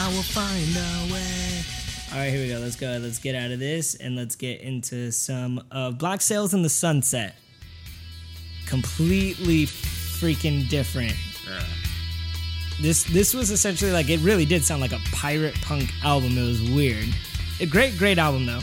[0.00, 1.64] I will find a way.
[2.12, 2.60] All right, here we go.
[2.60, 2.98] Let's go.
[3.02, 6.70] Let's get out of this and let's get into some of Black Sails in the
[6.70, 7.34] Sunset.
[8.68, 11.14] Completely freaking different.
[11.48, 11.64] yeah.
[12.80, 16.38] This this was essentially like it really did sound like a pirate punk album.
[16.38, 17.08] It was weird.
[17.60, 18.60] A great great album though.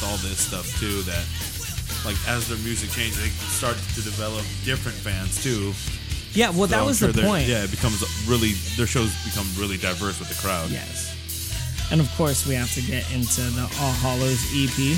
[0.00, 1.24] With all this stuff too, that
[2.04, 5.74] like as their music changes, they start to develop different fans too.
[6.32, 7.46] Yeah, well So that I'm was sure the point.
[7.48, 10.70] Yeah, it becomes really their shows become really diverse with the crowd.
[10.70, 11.16] Yes.
[11.90, 14.96] And of course, we have to get into the All Hallows EP,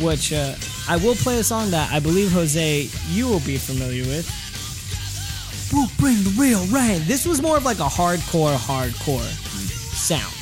[0.00, 0.54] which uh,
[0.88, 4.24] I will play a song that I believe, Jose, you will be familiar with.
[5.72, 7.02] We'll bring the real rain.
[7.04, 9.28] This was more of like a hardcore, hardcore
[9.92, 10.37] sound.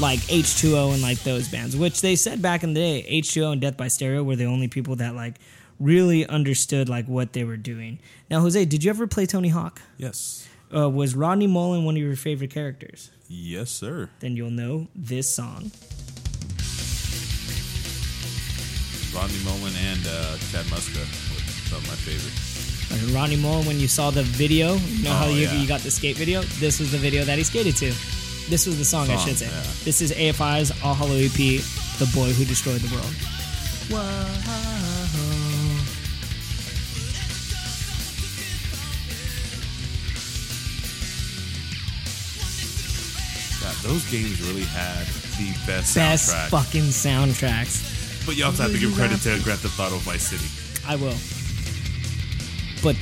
[0.00, 3.60] Like H2O and like those bands, which they said back in the day, H2O and
[3.60, 5.36] Death by Stereo were the only people that like
[5.78, 7.98] really understood like what they were doing.
[8.30, 9.80] Now, Jose, did you ever play Tony Hawk?
[9.98, 10.48] Yes.
[10.74, 13.10] Uh, was Rodney Mullen one of your favorite characters?
[13.28, 14.08] Yes, sir.
[14.20, 15.70] then you'll know this song.
[19.14, 22.90] Rodney Mullen and uh, Chad Muska were some of my favorites.
[22.90, 25.52] Like Ronnie Mullen, when you saw the video, you know how Oh, you, yeah.
[25.60, 26.40] you got the skate video?
[26.60, 27.92] This was the video that he skated to.
[28.48, 29.46] This was the song, I should say.
[29.46, 29.62] yeah.
[29.84, 33.14] This is AFI's All Hallow EP, The Boy Who Destroyed the World.
[33.90, 34.28] Whoa.
[43.82, 45.06] Those games really had
[45.38, 46.48] the best, Best soundtrack.
[46.50, 48.24] fucking soundtracks.
[48.24, 50.46] but you also have to give credit to Grand Theft Auto Vice City.
[50.86, 51.16] I will.
[52.82, 52.94] But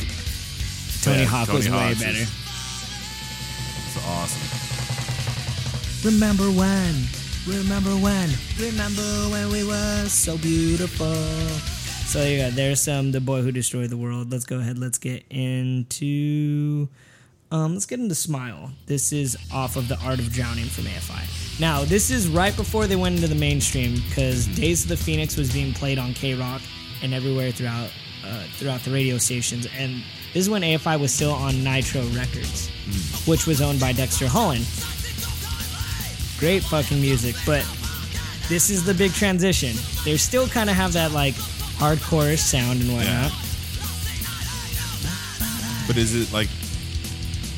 [1.03, 2.25] Tony Yeah, Hawk Tony was way better.
[2.25, 4.60] It's awesome.
[6.05, 6.95] Remember when?
[7.47, 8.31] Remember when?
[8.59, 11.13] Remember when we were so beautiful?
[12.07, 12.51] So there you go.
[12.51, 14.33] There's some the boy who destroyed the world.
[14.33, 14.79] Let's go ahead.
[14.79, 16.89] Let's get into
[17.51, 18.71] um let's get into Smile.
[18.87, 21.61] This is off of the Art of Drowning from AFI.
[21.61, 25.37] Now, this is right before they went into the mainstream because Days of the Phoenix
[25.37, 26.63] was being played on K Rock
[27.03, 27.91] and everywhere throughout
[28.25, 29.67] uh, throughout the radio stations.
[29.77, 32.71] And this is when AFI was still on Nitro Records,
[33.27, 34.67] which was owned by Dexter Holland
[36.41, 37.65] great fucking music, but
[38.49, 39.77] this is the big transition.
[40.05, 43.31] They still kind of have that like hardcore sound and whatnot.
[45.87, 46.49] But is it like,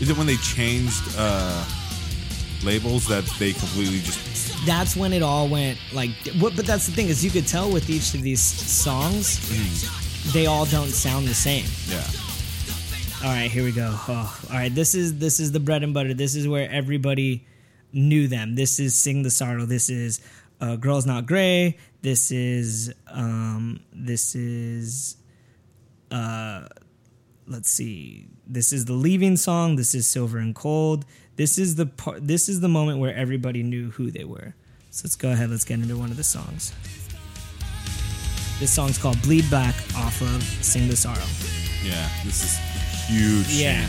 [0.01, 1.65] is it when they changed uh,
[2.65, 6.11] labels that they completely just That's when it all went like.
[6.41, 6.57] What?
[6.57, 9.39] But that's the thing is you could tell with each of these songs,
[10.33, 11.67] they all don't sound the same.
[11.89, 12.05] yeah
[13.25, 13.91] All right, here we go.
[14.09, 16.15] Oh, all right, this is this is the bread and butter.
[16.15, 17.45] This is where everybody
[17.93, 18.55] knew them.
[18.55, 19.65] This is Sing the Sorrow.
[19.67, 20.21] This is
[20.61, 21.79] uh, Girls Not Gray.
[22.03, 25.17] This is um, this is
[26.11, 26.67] uh,
[27.47, 28.27] let's see.
[28.47, 29.77] This is the Leaving song.
[29.77, 31.05] This is Silver and Cold.
[31.37, 32.27] This is the part.
[32.27, 34.55] This is the moment where everybody knew who they were.
[34.91, 35.51] So let's go ahead.
[35.51, 36.73] Let's get into one of the songs.
[38.61, 41.27] This song's called "Bleed Black" off of "Sing the Sorrow."
[41.85, 43.85] yeah this is huge Yeah.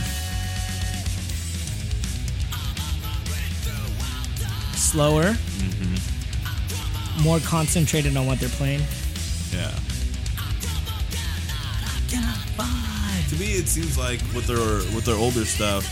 [4.94, 5.36] Slower,
[7.24, 8.82] more concentrated on what they're playing.
[9.52, 9.72] yeah
[13.30, 14.58] to me it seems like with their
[14.94, 15.84] with their older stuff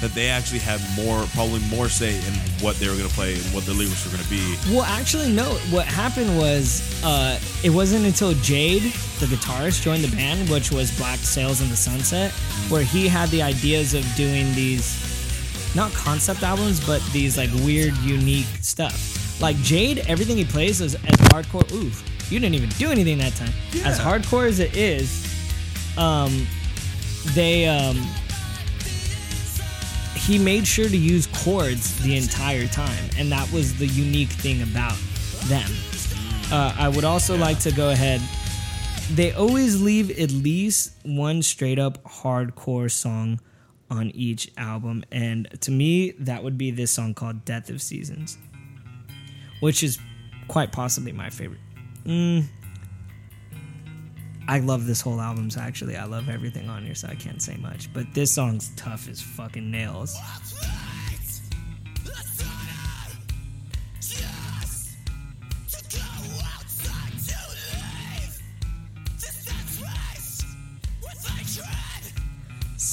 [0.00, 2.32] that they actually had more probably more say in
[2.64, 4.84] what they were going to play and what the lyrics were going to be Well,
[4.84, 5.44] actually, no.
[5.74, 8.84] What happened was uh, it wasn't until Jade,
[9.18, 12.30] the guitarist, joined the band, which was Black Sails in the Sunset,
[12.70, 14.86] where he had the ideas of doing these
[15.74, 19.40] not concept albums, but these like weird, unique stuff.
[19.40, 21.70] Like Jade, everything he plays is as hardcore.
[21.72, 23.52] Oof, you didn't even do anything that time.
[23.84, 25.24] As hardcore as it is,
[25.96, 26.46] um,
[27.34, 27.96] they um,
[30.16, 34.62] he made sure to use chords the entire time, and that was the unique thing
[34.62, 34.96] about
[35.44, 35.70] them.
[36.50, 38.20] Uh, I would also like to go ahead.
[39.12, 43.40] They always leave at least one straight up hardcore song
[43.90, 48.38] on each album, and to me, that would be this song called "Death of Seasons,"
[49.60, 49.98] which is
[50.48, 51.60] quite possibly my favorite.
[52.04, 52.44] Mm.
[54.48, 57.42] I love this whole album, so actually, I love everything on here, so I can't
[57.42, 57.92] say much.
[57.92, 60.16] But this song's tough as fucking nails.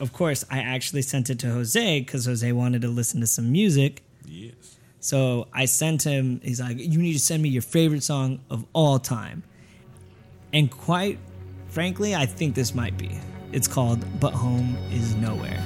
[0.00, 3.52] Of course, I actually sent it to Jose because Jose wanted to listen to some
[3.52, 4.02] music.
[4.24, 4.78] Yes.
[5.00, 8.64] So I sent him, he's like, You need to send me your favorite song of
[8.72, 9.42] all time.
[10.52, 11.18] And quite
[11.68, 13.18] frankly, I think this might be.
[13.52, 15.62] It's called But Home Is Nowhere.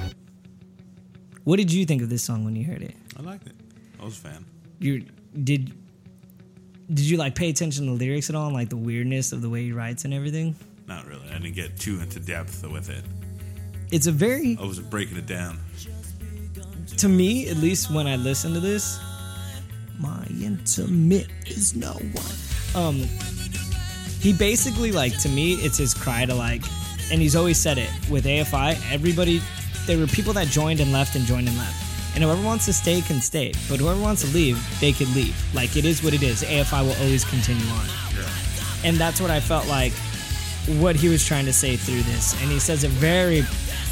[1.45, 2.97] What did you think of this song when you heard it?
[3.17, 3.55] I liked it.
[4.01, 4.45] I was a fan.
[4.79, 5.05] You
[5.43, 5.73] did
[6.89, 9.43] did you like pay attention to the lyrics at all and like the weirdness of
[9.43, 10.57] the way he writes and everything?
[10.87, 11.29] Not really.
[11.29, 13.05] I didn't get too into depth with it.
[13.95, 15.61] It's a very I was breaking it down.
[16.97, 18.99] to me, at least when I listen to this,
[20.01, 22.35] my intimate is no one.
[22.75, 22.97] Um,
[24.21, 26.65] he basically like to me, it's his cry to like,
[27.13, 28.77] and he's always said it with AFI.
[28.93, 29.41] Everybody,
[29.87, 31.77] there were people that joined and left and joined and left,
[32.17, 35.37] and whoever wants to stay can stay, but whoever wants to leave, they can leave.
[35.55, 36.43] Like it is what it is.
[36.43, 37.87] AFI will always continue on
[38.17, 38.29] Yeah.
[38.89, 39.93] and that's what I felt like
[40.81, 43.45] what he was trying to say through this, and he says it very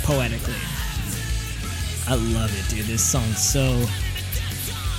[0.02, 0.54] poetically.
[2.06, 2.86] I love it, dude.
[2.86, 3.84] This song's so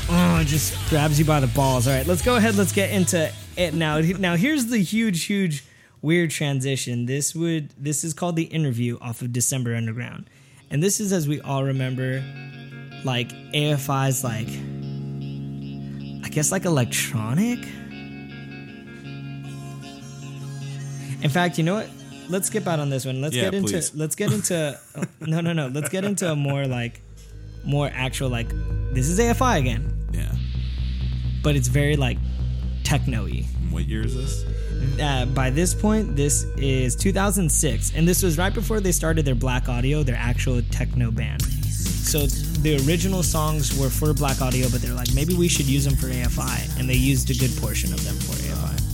[0.10, 1.88] oh, it just grabs you by the balls.
[1.88, 2.56] All right, let's go ahead.
[2.56, 4.00] Let's get into it now.
[4.00, 5.64] Now, here's the huge, huge,
[6.02, 7.06] weird transition.
[7.06, 10.30] This would this is called the interview off of December Underground,
[10.70, 12.24] and this is as we all remember,
[13.04, 14.50] like AFI's like.
[16.26, 17.60] I guess like electronic.
[21.22, 21.88] In fact, you know what?
[22.30, 23.22] Let's skip out on this one.
[23.22, 23.96] Let's Yeah, get into please.
[23.96, 25.68] let's get into oh, no no no.
[25.68, 27.02] Let's get into a more like
[27.66, 28.50] more actual like
[28.94, 30.32] this is AFI again, Yeah.
[31.44, 32.18] but it's very like
[32.84, 33.46] techno-y.
[33.72, 34.46] What year is this?
[35.02, 39.34] Uh, by this point, this is 2006, and this was right before they started their
[39.36, 41.42] Blaqk Audio, their actual techno band.
[41.42, 45.86] So the original songs were for Blaqk Audio, but they're like, maybe we should use
[45.86, 48.93] them for AFI, and they used a good portion of them for AFI.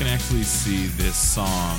[0.00, 1.78] Can actually see this song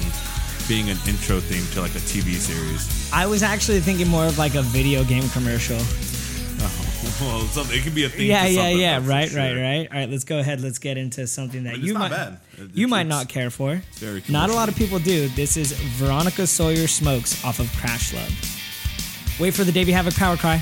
[0.67, 3.11] being an intro theme to like a TV series.
[3.11, 5.77] I was actually thinking more of like a video game commercial.
[5.79, 8.29] Oh, well, something, it could be a theme.
[8.29, 8.99] Yeah, yeah, yeah.
[8.99, 9.87] that's for Right, right, right.
[9.91, 10.61] All right, let's go ahead.
[10.61, 12.37] Let's get into something that you might bad.
[12.75, 13.81] You might not care for.
[13.93, 15.27] very Not a lot of people do.
[15.29, 19.39] This is Veronica Sawyer Smokes off of Crash Love.
[19.39, 20.61] Wait for the Davey Havok power cry.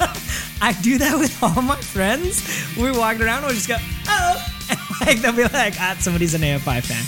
[0.60, 2.42] I do that with all my friends.
[2.76, 3.76] We're walking around, we'll just go,
[4.08, 4.54] oh.
[5.06, 7.04] like they'll be like, ah, somebody's an AFI fan.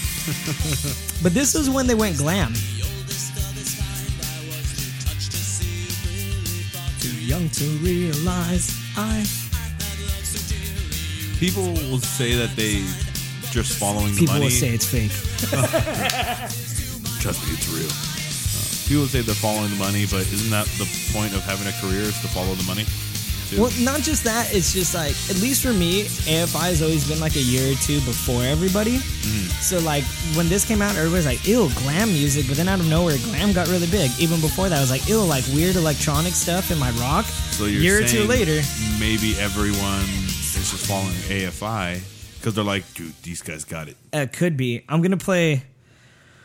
[1.22, 2.52] but this was when they went glam.
[7.00, 9.24] Too young to realize I.
[11.38, 12.82] People will say that they
[13.52, 14.44] just following the People money.
[14.46, 15.12] will say it's fake.
[17.22, 17.86] Trust me, it's real.
[17.86, 21.72] Uh, people say they're following the money, but isn't that the point of having a
[21.80, 22.84] career is to follow the money?
[23.50, 23.60] Too?
[23.62, 24.54] Well, not just that.
[24.54, 27.76] It's just like, at least for me, AFI has always been like a year or
[27.76, 28.98] two before everybody.
[29.60, 30.04] So like
[30.36, 33.52] when this came out, everybody's like, "Ew, glam music." But then out of nowhere, glam
[33.52, 34.10] got really big.
[34.18, 37.64] Even before that, I was like, "Ew, like weird electronic stuff in my rock." So
[37.64, 38.62] you're year or two later,
[39.00, 42.00] maybe everyone is just following AFI
[42.38, 43.96] because they're like, dude, these guys got it.
[44.12, 44.84] uh, could be.
[44.88, 45.64] I'm gonna play.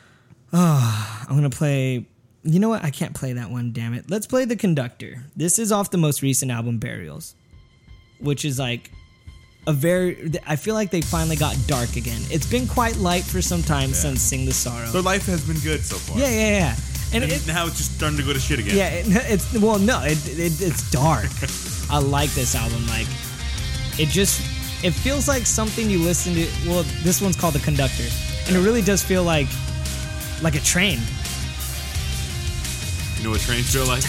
[0.54, 2.06] I'm gonna play.
[2.44, 2.84] You know what?
[2.84, 3.72] I can't play that one.
[3.72, 4.10] Damn it.
[4.10, 5.24] Let's play the conductor.
[5.36, 7.36] This is off the most recent album, Burials,
[8.20, 8.92] which is like
[9.66, 10.32] a very.
[10.46, 12.22] I feel like they finally got dark again.
[12.30, 14.88] It's been quite light for some time since Sing the Sorrow.
[14.92, 16.20] Their life has been good so far.
[16.20, 16.76] yeah, yeah, yeah.
[17.14, 18.76] And And it, now it's just starting to go to shit again.
[18.76, 21.30] yeah, it, it's well, no, it, it it's dark.
[21.90, 22.86] I like this album.
[22.88, 23.08] Like,
[23.98, 24.42] it just
[24.84, 26.48] it feels like something you listen to.
[26.68, 28.04] Well, this one's called the Conductor,
[28.48, 29.48] and it really does feel like
[30.42, 31.00] like a train.
[33.24, 34.04] You know what trains feel like?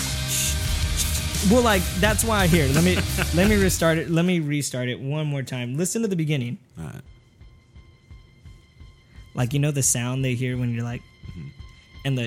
[1.48, 2.66] Well, like that's why here.
[2.74, 2.96] Let me
[3.32, 4.10] let me restart it.
[4.10, 5.76] Let me restart it one more time.
[5.76, 6.58] Listen to the beginning.
[6.76, 7.00] All right.
[9.36, 11.00] Like you know the sound they hear when you're like,
[12.04, 12.22] and the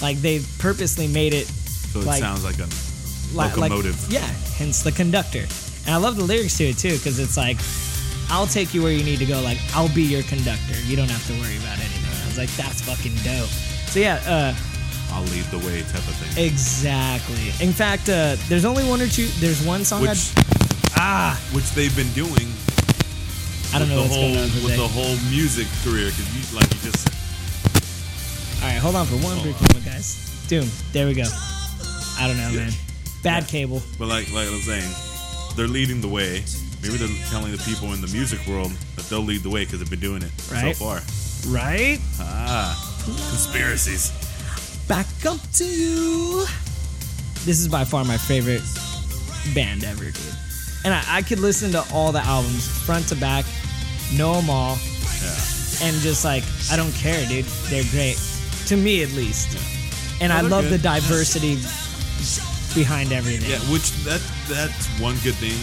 [0.00, 2.68] like they purposely made it So it Like- sounds like a
[3.36, 4.02] locomotive.
[4.04, 4.26] Like, yeah,
[4.56, 5.44] hence the conductor.
[5.84, 7.58] And I love the lyrics to it too because it's like,
[8.30, 9.42] I'll take you where you need to go.
[9.42, 10.80] Like I'll be your conductor.
[10.86, 11.97] You don't have to worry about anything.
[12.38, 13.48] Was like, that's fucking dope.
[13.90, 14.54] So yeah, uh,
[15.14, 16.46] I'll lead the way type of thing.
[16.46, 17.50] exactly.
[17.64, 19.26] In fact, uh, there's only one or two.
[19.40, 20.32] There's one song Which
[20.96, 22.48] ah which they've been doing
[23.72, 26.66] I don't know what's whole going on with the whole music career because you like
[26.74, 27.06] you just
[28.62, 30.44] All right, hold on for one brief moment, guys.
[30.48, 30.66] Doom.
[30.92, 31.24] There we go.
[32.18, 32.72] I don't know, man.
[33.22, 33.82] Bad cable.
[33.98, 34.88] but like like I was saying,
[35.56, 36.42] they're leading the way.
[36.82, 39.80] Maybe they're telling the people in the music world that they'll lead the way because
[39.80, 40.76] they've been doing it Right.
[40.76, 41.00] so far.
[41.46, 41.98] Right?
[42.20, 42.74] Ah,
[43.04, 44.10] conspiracies.
[44.88, 46.44] Back up to you.
[47.44, 48.62] This is by far my favorite
[49.54, 50.16] band ever, dude.
[50.84, 53.44] And I, I could listen to all the albums front to back,
[54.14, 54.76] know them all,
[55.22, 55.86] Yeah.
[55.88, 57.44] and just like I don't care, dude.
[57.68, 58.18] They're great
[58.66, 59.56] to me at least.
[60.20, 61.56] And I they're love the diversity
[62.74, 63.48] behind everything.
[63.50, 65.56] Yeah, which that that's one good thing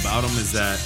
[0.00, 0.78] about them is that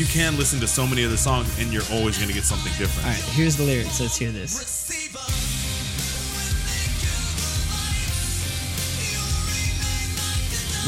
[0.00, 3.06] you can listen to so many other songs and you're always gonna get something different.
[3.06, 4.00] All right, here's the lyrics.
[4.00, 4.88] Let's hear this.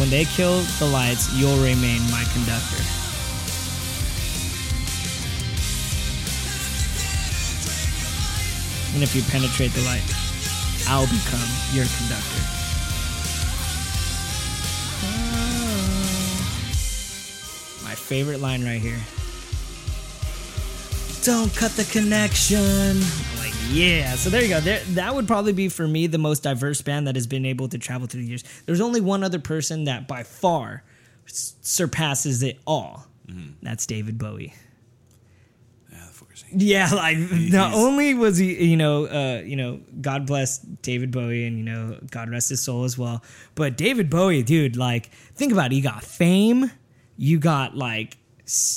[0.00, 2.80] When they kill the lights, you'll remain my conductor.
[8.94, 10.02] And if you penetrate the light,
[10.88, 12.51] I'll become your conductor.
[17.92, 18.98] My favorite line right here.
[21.24, 22.98] Don't cut the connection.
[23.38, 24.14] Like, yeah.
[24.14, 24.60] So there you go.
[24.60, 27.68] There, that would probably be for me the most diverse band that has been able
[27.68, 28.44] to travel through the years.
[28.64, 30.84] There's only one other person that by far
[31.28, 33.08] s- surpasses it all.
[33.60, 34.54] That's David Bowie.
[36.54, 37.18] Yeah, the fucker's like
[37.52, 41.64] not only was he, you know, uh, you know, God bless David Bowie, and you
[41.64, 43.22] know, God rest his soul as well.
[43.54, 45.76] But David Bowie, dude, like, think about it.
[45.76, 46.70] You got fame,
[47.16, 48.16] you got like,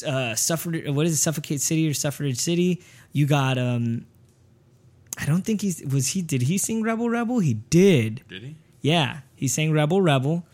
[0.06, 0.88] uh, suffered.
[0.90, 2.82] What is it, Suffocate City or Suffrage City?
[3.12, 4.06] You got, um,
[5.18, 6.22] I don't think he's was he.
[6.22, 7.40] Did he sing Rebel Rebel?
[7.40, 8.22] He did.
[8.28, 8.56] Did he?
[8.82, 10.46] Yeah, he sang Rebel Rebel,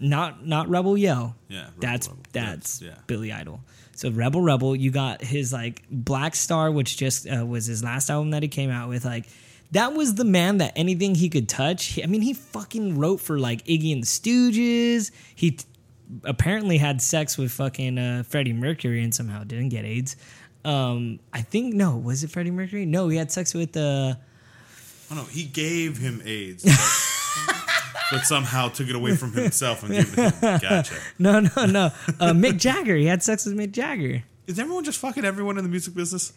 [0.00, 1.36] not not Rebel Yell.
[1.48, 2.22] Yeah, Rebel that's Rebel.
[2.32, 2.94] that's yeah.
[3.06, 3.60] Billy Idol.
[3.94, 8.08] So Rebel Rebel, you got his like Black Star, which just uh, was his last
[8.10, 9.04] album that he came out with.
[9.04, 9.26] Like
[9.72, 11.84] that was the man that anything he could touch.
[11.86, 15.10] He- I mean, he fucking wrote for like Iggy and the Stooges.
[15.34, 15.58] He
[16.24, 20.16] apparently had sex with fucking uh, Freddie Mercury and somehow didn't get AIDS.
[20.64, 22.86] Um, I think no, was it Freddie Mercury?
[22.86, 24.14] No, he had sex with uh,
[25.10, 27.54] Oh no, he gave him AIDS, but,
[28.12, 30.58] but somehow took it away from himself and gave it to him.
[30.60, 30.94] Gotcha.
[31.18, 31.84] no, no, no,
[32.20, 32.94] uh, Mick Jagger.
[32.96, 34.22] He had sex with Mick Jagger.
[34.46, 36.32] Is everyone just fucking everyone in the music business?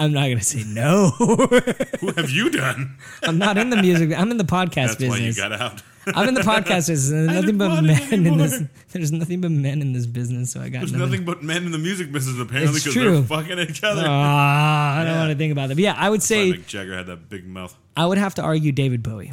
[0.00, 1.10] I'm not gonna say no.
[1.18, 2.96] Who have you done?
[3.22, 4.18] I'm not in the music.
[4.18, 5.82] I'm in the podcast That's why you got out.
[6.06, 7.10] I'm in the podcast business.
[7.10, 8.62] There's nothing but men in this.
[8.92, 11.10] There's nothing but men in this business, so I got There's nothing.
[11.10, 13.12] nothing but men in the music business apparently It's because true.
[13.20, 14.02] they're fucking each other.
[14.06, 15.18] Ah, I don't Yeah.
[15.20, 15.74] want to think about that.
[15.76, 17.76] But yeah, I would say Mick Jagger had that big mouth.
[17.96, 19.30] I would have to argue David Bowie.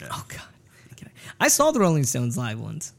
[0.00, 0.08] Yeah.
[0.10, 0.42] Oh god,
[1.40, 2.92] I saw the Rolling Stones live once.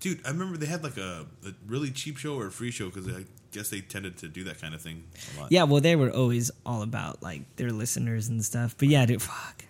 [0.00, 2.90] Dude, I remember they had like a, a really cheap show or a free show
[2.90, 5.04] because I guess they tended to do that kind of thing
[5.36, 5.52] a lot.
[5.52, 8.74] Yeah, well, they were always all about like their listeners and stuff.
[8.78, 9.63] But yeah, dude, fuck.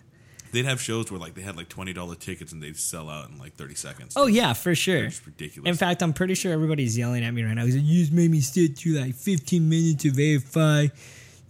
[0.54, 3.28] They'd have shows where like they had like twenty dollar tickets and they'd sell out
[3.28, 4.14] in like thirty seconds.
[4.16, 5.04] Oh yeah, for sure.
[5.04, 5.68] It's ridiculous.
[5.68, 7.64] In fact, I'm pretty sure everybody's yelling at me right now.
[7.64, 10.90] He's like, "You just made me sit through like 15 minutes of AFI.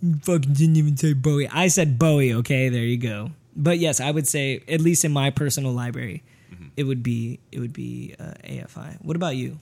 [0.03, 2.35] You fucking didn't even say Bowie." I said Bowie.
[2.35, 3.31] Okay, there you go.
[3.57, 6.67] But yes, I would say at least in my personal library, Mm-hmm.
[6.77, 8.97] it would be it would be uh, AFI.
[9.03, 9.59] What about you?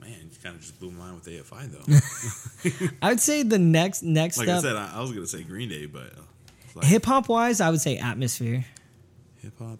[0.00, 1.70] Man, you kind of just blew my mind with AFI
[2.80, 2.86] though.
[3.02, 5.68] I would say the next next like I said, I, I was gonna say Green
[5.68, 6.22] Day, but uh,
[6.74, 8.64] like hip hop wise, I would say Atmosphere
[9.44, 9.78] hip hop.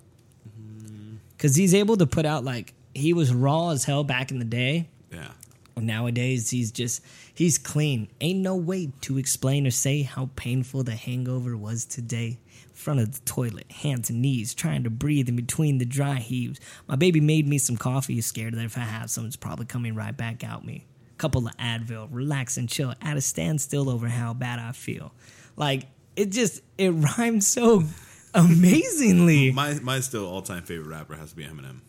[1.36, 1.60] because mm-hmm.
[1.60, 4.88] he's able to put out like he was raw as hell back in the day.
[5.10, 5.30] Yeah,
[5.76, 7.02] Nowadays, he's just
[7.34, 8.08] he's clean.
[8.20, 12.38] Ain't no way to explain or say how painful the hangover was today.
[12.72, 16.60] Front of the toilet, hands and knees, trying to breathe in between the dry heaves.
[16.86, 19.94] My baby made me some coffee, scared that if I have some, it's probably coming
[19.94, 20.84] right back out me.
[21.16, 25.12] Couple of Advil, relax and chill, at a standstill over how bad I feel.
[25.56, 25.84] Like
[26.16, 27.84] it just it rhymes so
[28.34, 29.52] amazingly.
[29.52, 31.80] My my still all time favorite rapper has to be Eminem,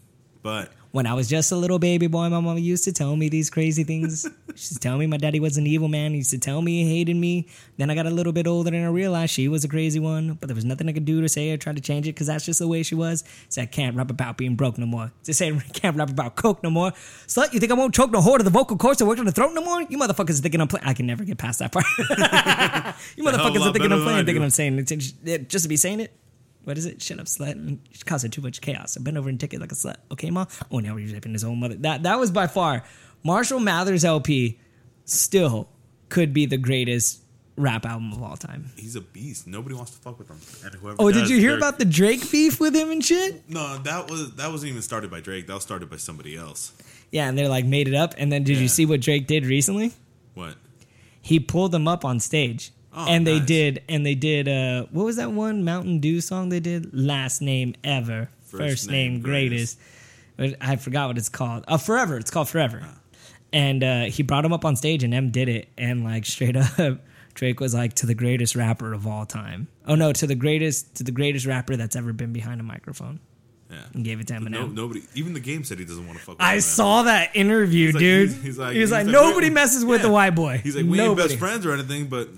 [0.45, 3.29] but When I was just a little baby boy, my mom used to tell me
[3.29, 4.29] these crazy things.
[4.55, 6.11] She's telling me my daddy was an evil man.
[6.11, 7.47] He used to tell me he hated me.
[7.77, 10.33] Then I got a little bit older and I realized she was a crazy one,
[10.35, 12.27] but there was nothing I could do to say or try to change it because
[12.27, 13.23] that's just the way she was.
[13.49, 15.11] So I can't rap about being broke no more.
[15.23, 16.91] Just say can't rap about coke no more.
[17.25, 19.25] Slut, you think I won't choke no whore to the vocal cords that work on
[19.25, 19.81] the throat no more?
[19.81, 20.85] You motherfuckers are thinking I'm playing.
[20.85, 21.85] I can never get past that part.
[23.17, 24.43] you hell of a motherfuckers are thinking I'm playing, thinking.
[24.43, 24.77] I'm saying
[25.25, 25.49] it.
[25.49, 26.13] Just to be saying it,
[26.65, 27.01] what is it?
[27.01, 27.51] Shut up, slut.
[27.53, 28.91] And She's causing too much chaos.
[28.93, 29.95] So bend over and take it like a slut.
[30.11, 30.45] Okay, ma?
[30.71, 31.75] Oh, now we're ripping his own mother.
[31.75, 32.83] That that was by far
[33.23, 34.59] Marshall Mathers LP
[35.05, 35.69] still
[36.09, 37.21] could be the greatest
[37.57, 38.69] rap album of all time.
[38.75, 39.47] he's a beast.
[39.47, 40.37] Nobody wants to fuck with him.
[40.65, 43.49] And whoever Oh, did you hear about the Drake beef with him and shit?
[43.49, 45.47] No, that was that wasn't even started by Drake.
[45.47, 46.73] That was started by somebody else.
[47.11, 48.13] Yeah, and they're like made it up.
[48.17, 48.63] And then did Yeah.
[48.63, 49.93] you see what Drake did recently?
[50.33, 50.55] What?
[51.21, 52.71] He pulled them up on stage.
[52.97, 53.47] Oh, and they nice.
[53.47, 56.93] did and they did uh what was that one Mountain Dew song they did?
[56.93, 58.29] Last name ever.
[58.45, 59.77] First, First name, name greatest.
[60.61, 61.65] I forgot what it's called.
[61.67, 62.17] Uh Forever.
[62.17, 62.83] It's called Forever.
[63.53, 66.55] And uh he brought him up on stage and M did it and like straight
[66.79, 66.99] up
[67.33, 69.67] Drake was like to the greatest rapper of all time.
[69.85, 73.19] Oh no, to the greatest to the greatest rapper that's ever been behind a microphone.
[73.69, 73.77] Yeah.
[73.93, 74.51] And gave it to Eminem.
[74.51, 75.01] no, nobody.
[75.15, 76.37] Even the game said he doesn't want to fuck.
[76.37, 76.61] with I Eminem.
[76.61, 78.29] saw that interview, like- dude.
[78.29, 80.07] he's- he's like- he was he's like, like, nobody messes with yeah.
[80.07, 80.61] the white boy.
[80.63, 82.29] He's like, we ain't best friends or anything, but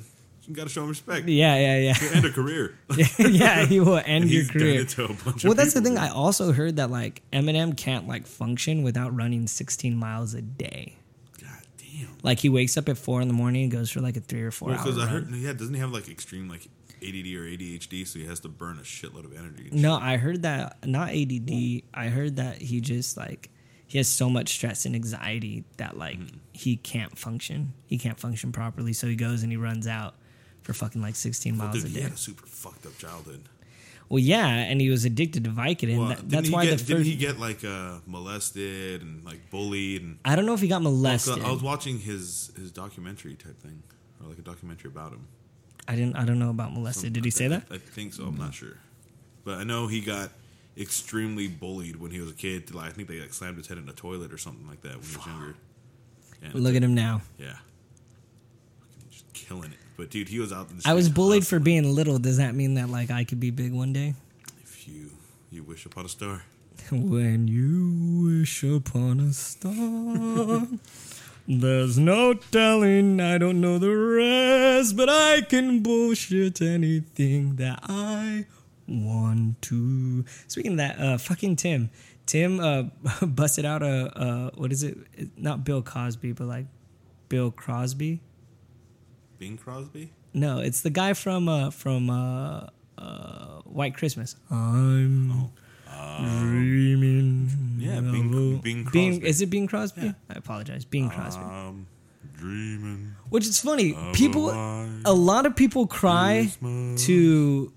[0.48, 2.10] you got to show him respect Yeah, yeah, yeah.
[2.16, 2.78] and a career.
[3.20, 4.82] yeah, he will end And your career.
[4.82, 5.94] it to a bunch of Well, that's the thing.
[5.96, 6.02] dude.
[6.04, 10.96] I also heard that like Eminem can't like function without running 16 miles a day.
[11.42, 12.10] God damn.
[12.24, 14.42] Like he wakes up at four in the morning and goes for like a three
[14.44, 16.68] or four Well, because I heard, yeah, doesn't he have like extreme like
[17.04, 19.70] ADD or ADHD, so he has to burn a shitload of energy.
[19.72, 21.84] No, I heard that not ADD.
[21.94, 23.50] I heard that he just like
[23.86, 26.38] he has so much stress and anxiety that like Mm-hmm.
[26.54, 27.74] he can't function.
[27.86, 30.16] He can't function properly, so he goes and he runs out
[30.68, 31.58] for fucking like 16 shit.
[31.58, 32.02] miles Dude, a he day.
[32.02, 33.42] had a super fucked up childhood.
[34.10, 35.98] Well, yeah, and he was addicted to Vicodin.
[35.98, 40.02] Well, That- that's why get, the didn't he get like uh, molested and like bullied
[40.04, 41.42] and I don't know if he got molested.
[41.42, 43.82] I was watching his his documentary type thing,
[44.22, 45.28] or like a documentary about him.
[45.88, 46.16] I didn't.
[46.18, 47.14] I don't know about molested.
[47.14, 47.64] Did he say that?
[47.72, 48.24] I, I think so.
[48.26, 48.78] I'm not sure,
[49.46, 50.32] but I know he got
[50.78, 52.74] extremely bullied when he was a kid.
[52.74, 54.96] Like, I think they like slammed his head in a toilet or something like that
[55.00, 55.56] when he was younger.
[56.44, 57.22] And Look at him now.
[57.40, 57.56] yeah,
[59.10, 59.80] just killing it.
[59.98, 60.70] But dude, he was out.
[60.70, 62.20] In the I was bullied for being little.
[62.20, 64.14] Does that mean that like I could be big one day?
[64.62, 65.12] If you
[65.50, 66.44] you wish upon a star,
[66.92, 70.68] When you wish upon a star,
[71.48, 73.20] there's no telling.
[73.20, 78.46] I don't know the rest, but I can bullshit anything that I
[78.88, 80.24] want to.
[80.48, 81.90] Speaking of that, uh, fucking Tim,
[82.26, 82.84] Tim uh,
[83.26, 84.98] busted out a uh, what is it?
[85.38, 86.68] Not Bill Cosby, but like
[87.28, 88.22] Bill Crosby.
[89.40, 90.12] Bing Crosby.
[90.34, 92.68] No, it's the guy from uh, from uh,
[92.98, 94.36] uh, White Christmas.
[94.52, 95.50] I'm
[96.40, 97.78] dreaming.
[97.80, 99.28] Yeah, of Bing- a- Bing Bing- Crosby.
[99.28, 100.02] is it Bing Crosby?
[100.02, 100.14] Yeah.
[100.30, 101.44] I apologize, Bing Crosby.
[101.44, 101.88] I'm
[102.36, 103.16] dreaming.
[103.30, 103.96] Which is funny.
[104.14, 107.72] People, a a lot of people cry Christmas, to.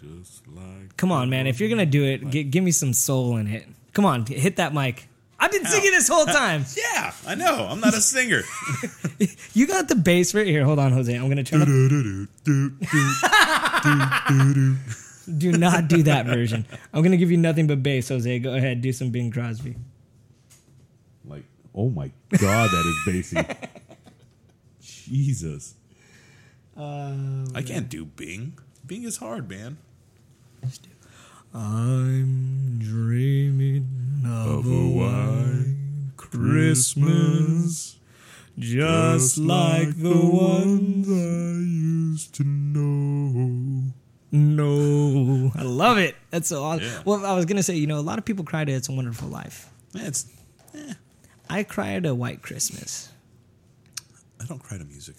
[0.00, 1.46] just like Come on, man!
[1.46, 3.66] If you're gonna do it, gi- give me some soul in it.
[3.92, 5.08] Come on, hit that mic.
[5.42, 6.64] I've been singing this whole time.
[6.76, 7.66] Yeah, I know.
[7.68, 8.42] I'm not a singer.
[9.54, 10.64] You got the bass right here.
[10.64, 11.14] Hold on, Jose.
[11.14, 11.68] I'm gonna turn up.
[15.38, 16.66] Do not do that version.
[16.92, 18.38] I'm gonna give you nothing but bass, Jose.
[18.40, 19.76] Go ahead, do some Bing Crosby.
[21.24, 23.46] like, oh my god, that is bassy.
[24.80, 25.74] Jesus.
[26.76, 28.58] Oh, I can't do Bing.
[28.86, 29.76] Bing is hard, man.
[31.54, 33.86] I'm dreaming
[34.24, 35.76] of, Of a white
[36.16, 37.96] Christmas,
[38.58, 43.92] just like the ones I used to know.
[44.34, 46.16] No, I love it.
[46.30, 46.84] That's so awesome.
[46.86, 47.02] Yeah.
[47.04, 48.92] Well, I was gonna say, you know, a lot of people cry to "It's a
[48.92, 50.26] Wonderful Life." Man, it's.
[51.50, 53.10] I cry to "White Christmas."
[54.40, 55.16] I don't cry to music.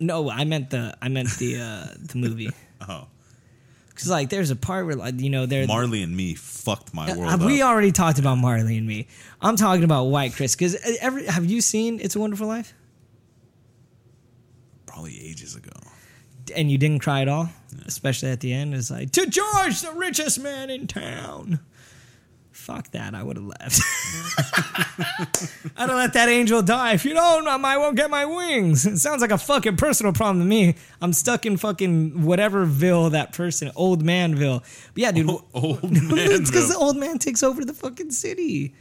[0.00, 2.50] No, I meant the I meant the uh, the movie
[2.88, 3.06] Oh,
[3.94, 7.10] because like there's a part where like you know there Marley and me fucked my
[7.10, 7.68] Uh, world we up.
[7.70, 9.06] already talked about Marley and me.
[9.40, 12.74] I'm talking about White Chris because every have you seen "It's a Wonderful Life"?
[14.86, 15.70] Probably ages ago.
[16.54, 17.48] and you didn't cry at all,
[17.86, 18.74] especially at the end.
[18.74, 21.60] It's like to George, the richest man in town.
[22.64, 23.14] Fuck that.
[23.14, 23.80] I would have left.
[25.76, 26.94] I'd have let that angel die.
[26.94, 28.86] If you don't, I won't get my wings.
[28.86, 30.76] It sounds like a fucking personal problem to me.
[31.02, 34.60] I'm stuck in fucking whateverville that person, old manville.
[34.94, 35.28] But yeah, dude.
[35.54, 36.10] Old man.
[36.10, 38.74] it's because the old man takes over the fucking city.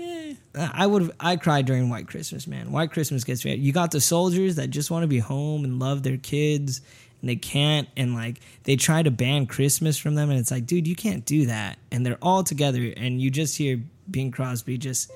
[0.00, 1.12] Uh, I would have.
[1.20, 2.72] I cried during White Christmas, man.
[2.72, 3.54] White Christmas gets me.
[3.54, 6.80] You got the soldiers that just want to be home and love their kids,
[7.26, 7.88] and they can't.
[7.96, 11.24] And like they try to ban Christmas from them, and it's like, dude, you can't
[11.24, 11.78] do that.
[11.90, 15.10] And they're all together, and you just hear Bing Crosby just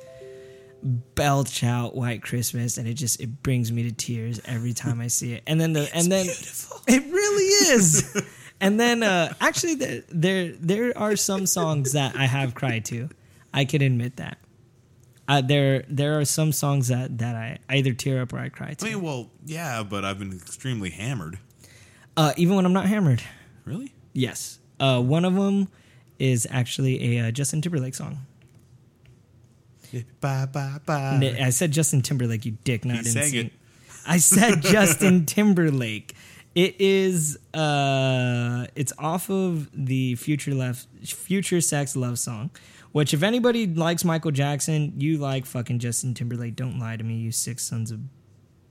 [0.83, 5.07] belch out White Christmas, and it just it brings me to tears every time I
[5.07, 5.45] see it.
[5.47, 6.27] And then the and then
[6.89, 7.45] it really
[7.75, 8.23] is.
[8.61, 13.09] and then uh, actually, there, there there are some songs that I have cried to.
[13.55, 14.39] I can admit that.
[15.29, 18.75] Uh, there there are some songs that, that I either tear up or I cry
[18.75, 18.85] to.
[18.85, 21.39] I mean, well, yeah, but I've been extremely hammered.
[22.17, 23.23] Uh, even when I'm not hammered.
[23.65, 23.93] Really?
[24.13, 24.59] Yes.
[24.79, 25.69] Uh, one of them
[26.19, 28.19] is actually a uh, Justin Timberlake song.
[30.21, 31.37] Bye bye bye.
[31.41, 33.53] I said Justin Timberlake, you dick, not He sang it.
[34.07, 36.15] I said Justin Timberlake.
[36.55, 42.51] It is uh it's off of the Future Left FutureSex/LoveSounds.
[42.93, 46.57] Which if anybody likes Michael Jackson, you like fucking Justin Timberlake.
[46.57, 48.01] Don't lie to me, you six sons of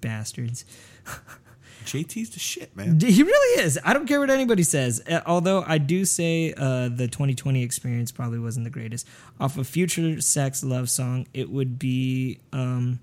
[0.02, 0.66] bastards.
[1.90, 3.00] JT's the shit, man.
[3.00, 3.80] He really is.
[3.84, 5.02] I don't care what anybody says.
[5.10, 9.08] Uh, although I do say uh, the 2020 experience probably wasn't the greatest.
[9.40, 13.00] Off a FutureSex/LoveSounds, it would be um,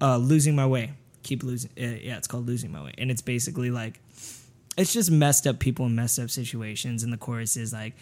[0.00, 0.92] uh, "Losing My Way."
[1.22, 1.70] Keep losing.
[1.78, 4.00] Uh, yeah, it's called "Losing My Way," and it's basically like
[4.76, 7.04] it's just messed up people in messed up situations.
[7.04, 7.94] And the chorus is like,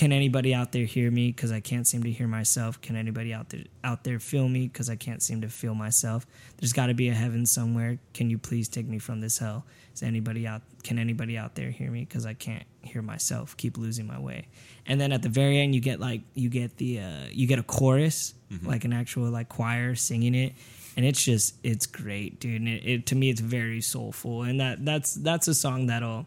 [0.00, 1.30] "Can anybody out there hear me?
[1.30, 2.80] Because I can't seem to hear myself.
[2.80, 4.66] Can anybody out there out there feel me?
[4.66, 6.26] Because I can't seem to feel myself.
[6.56, 7.98] There's got to be a heaven somewhere.
[8.14, 9.66] Can you please take me from this hell?
[9.92, 10.62] Is anybody out?
[10.84, 12.06] Can anybody out there hear me?
[12.06, 13.54] Because I can't hear myself.
[13.58, 14.46] Keep losing my way.
[14.86, 17.58] And then at the very end, you get like you get the uh, you get
[17.58, 18.32] a chorus,
[18.62, 20.54] like an actual like choir singing it.
[20.96, 22.58] And it's just it's great, dude.
[22.58, 26.24] And it, it to me it's very soulful, and that that's that's a song that'll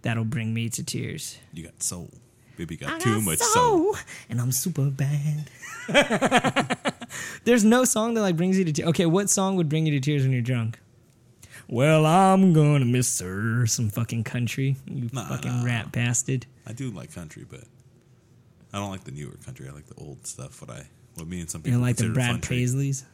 [0.00, 1.36] that'll bring me to tears.
[1.52, 2.08] You got soul.
[2.56, 3.96] Baby got I too got much soul.
[4.28, 5.50] and I'm super bad.
[7.44, 8.88] There's no song that like brings you to tears.
[8.90, 10.78] Okay, what song would bring you to tears when you're drunk?
[11.68, 13.66] Well, I'm gonna miss her.
[13.66, 15.64] Some fucking country, you Nah, fucking nah.
[15.64, 16.46] rat bastard.
[16.66, 17.64] I do like country, but
[18.72, 19.68] I don't like the newer country.
[19.68, 20.60] I like the old stuff.
[20.60, 22.42] What I what me and some people You don't like the Brad.
[22.42, 23.04] Paisleys?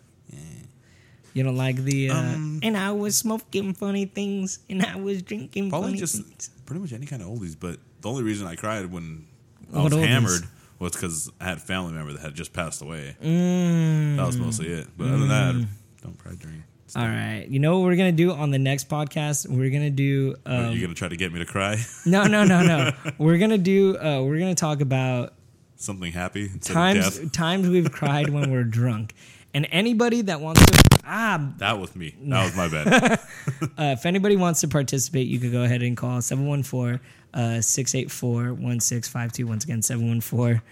[1.33, 5.23] You don't like the uh, Um, and I was smoking funny things and I was
[5.23, 6.51] drinking Probably funny just things.
[6.67, 7.55] pretty much any kind of oldies.
[7.59, 9.27] But the only reason I cried when
[9.75, 10.43] I was hammered
[10.79, 13.17] was because I had a family member that had just passed away.
[13.23, 14.17] Mm.
[14.17, 14.89] That was mostly it.
[14.97, 15.69] But other than that,
[16.03, 16.65] don't cry during.
[16.97, 19.47] All right, you know what we're gonna do on the next podcast?
[19.49, 22.65] We're gonna do um, You're gonna try to get me to cry no, no, no,
[22.65, 22.91] no.
[23.19, 23.97] we're gonna do.
[23.97, 25.35] Uh, we're gonna talk about
[25.77, 29.15] something happy times times we've cried when we're drunk.
[29.55, 30.80] And anybody that wants to
[31.11, 32.15] ah, That was me.
[32.23, 33.21] That was my bad.
[33.63, 37.01] uh, if anybody wants to participate, you could go ahead and call 714
[37.35, 39.47] uh, 684 1652.
[39.47, 40.63] Once again, 714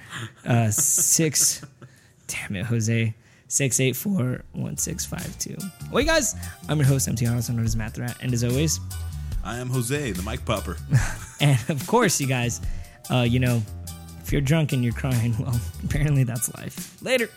[0.47, 1.63] uh, 6.
[2.27, 3.15] Damn it, Jose.
[3.49, 5.57] 684 1652.
[5.91, 6.35] Well, you guys,
[6.69, 8.17] I'm your host, MT also known as Matt the Rat.
[8.21, 8.79] And as always,
[9.43, 10.77] I am Jose, the mic popper.
[11.41, 12.61] and of course, you guys,
[13.11, 13.63] uh, you know,
[14.23, 17.03] if you're drunk and you're crying, well, apparently that's life.
[17.03, 17.31] Later.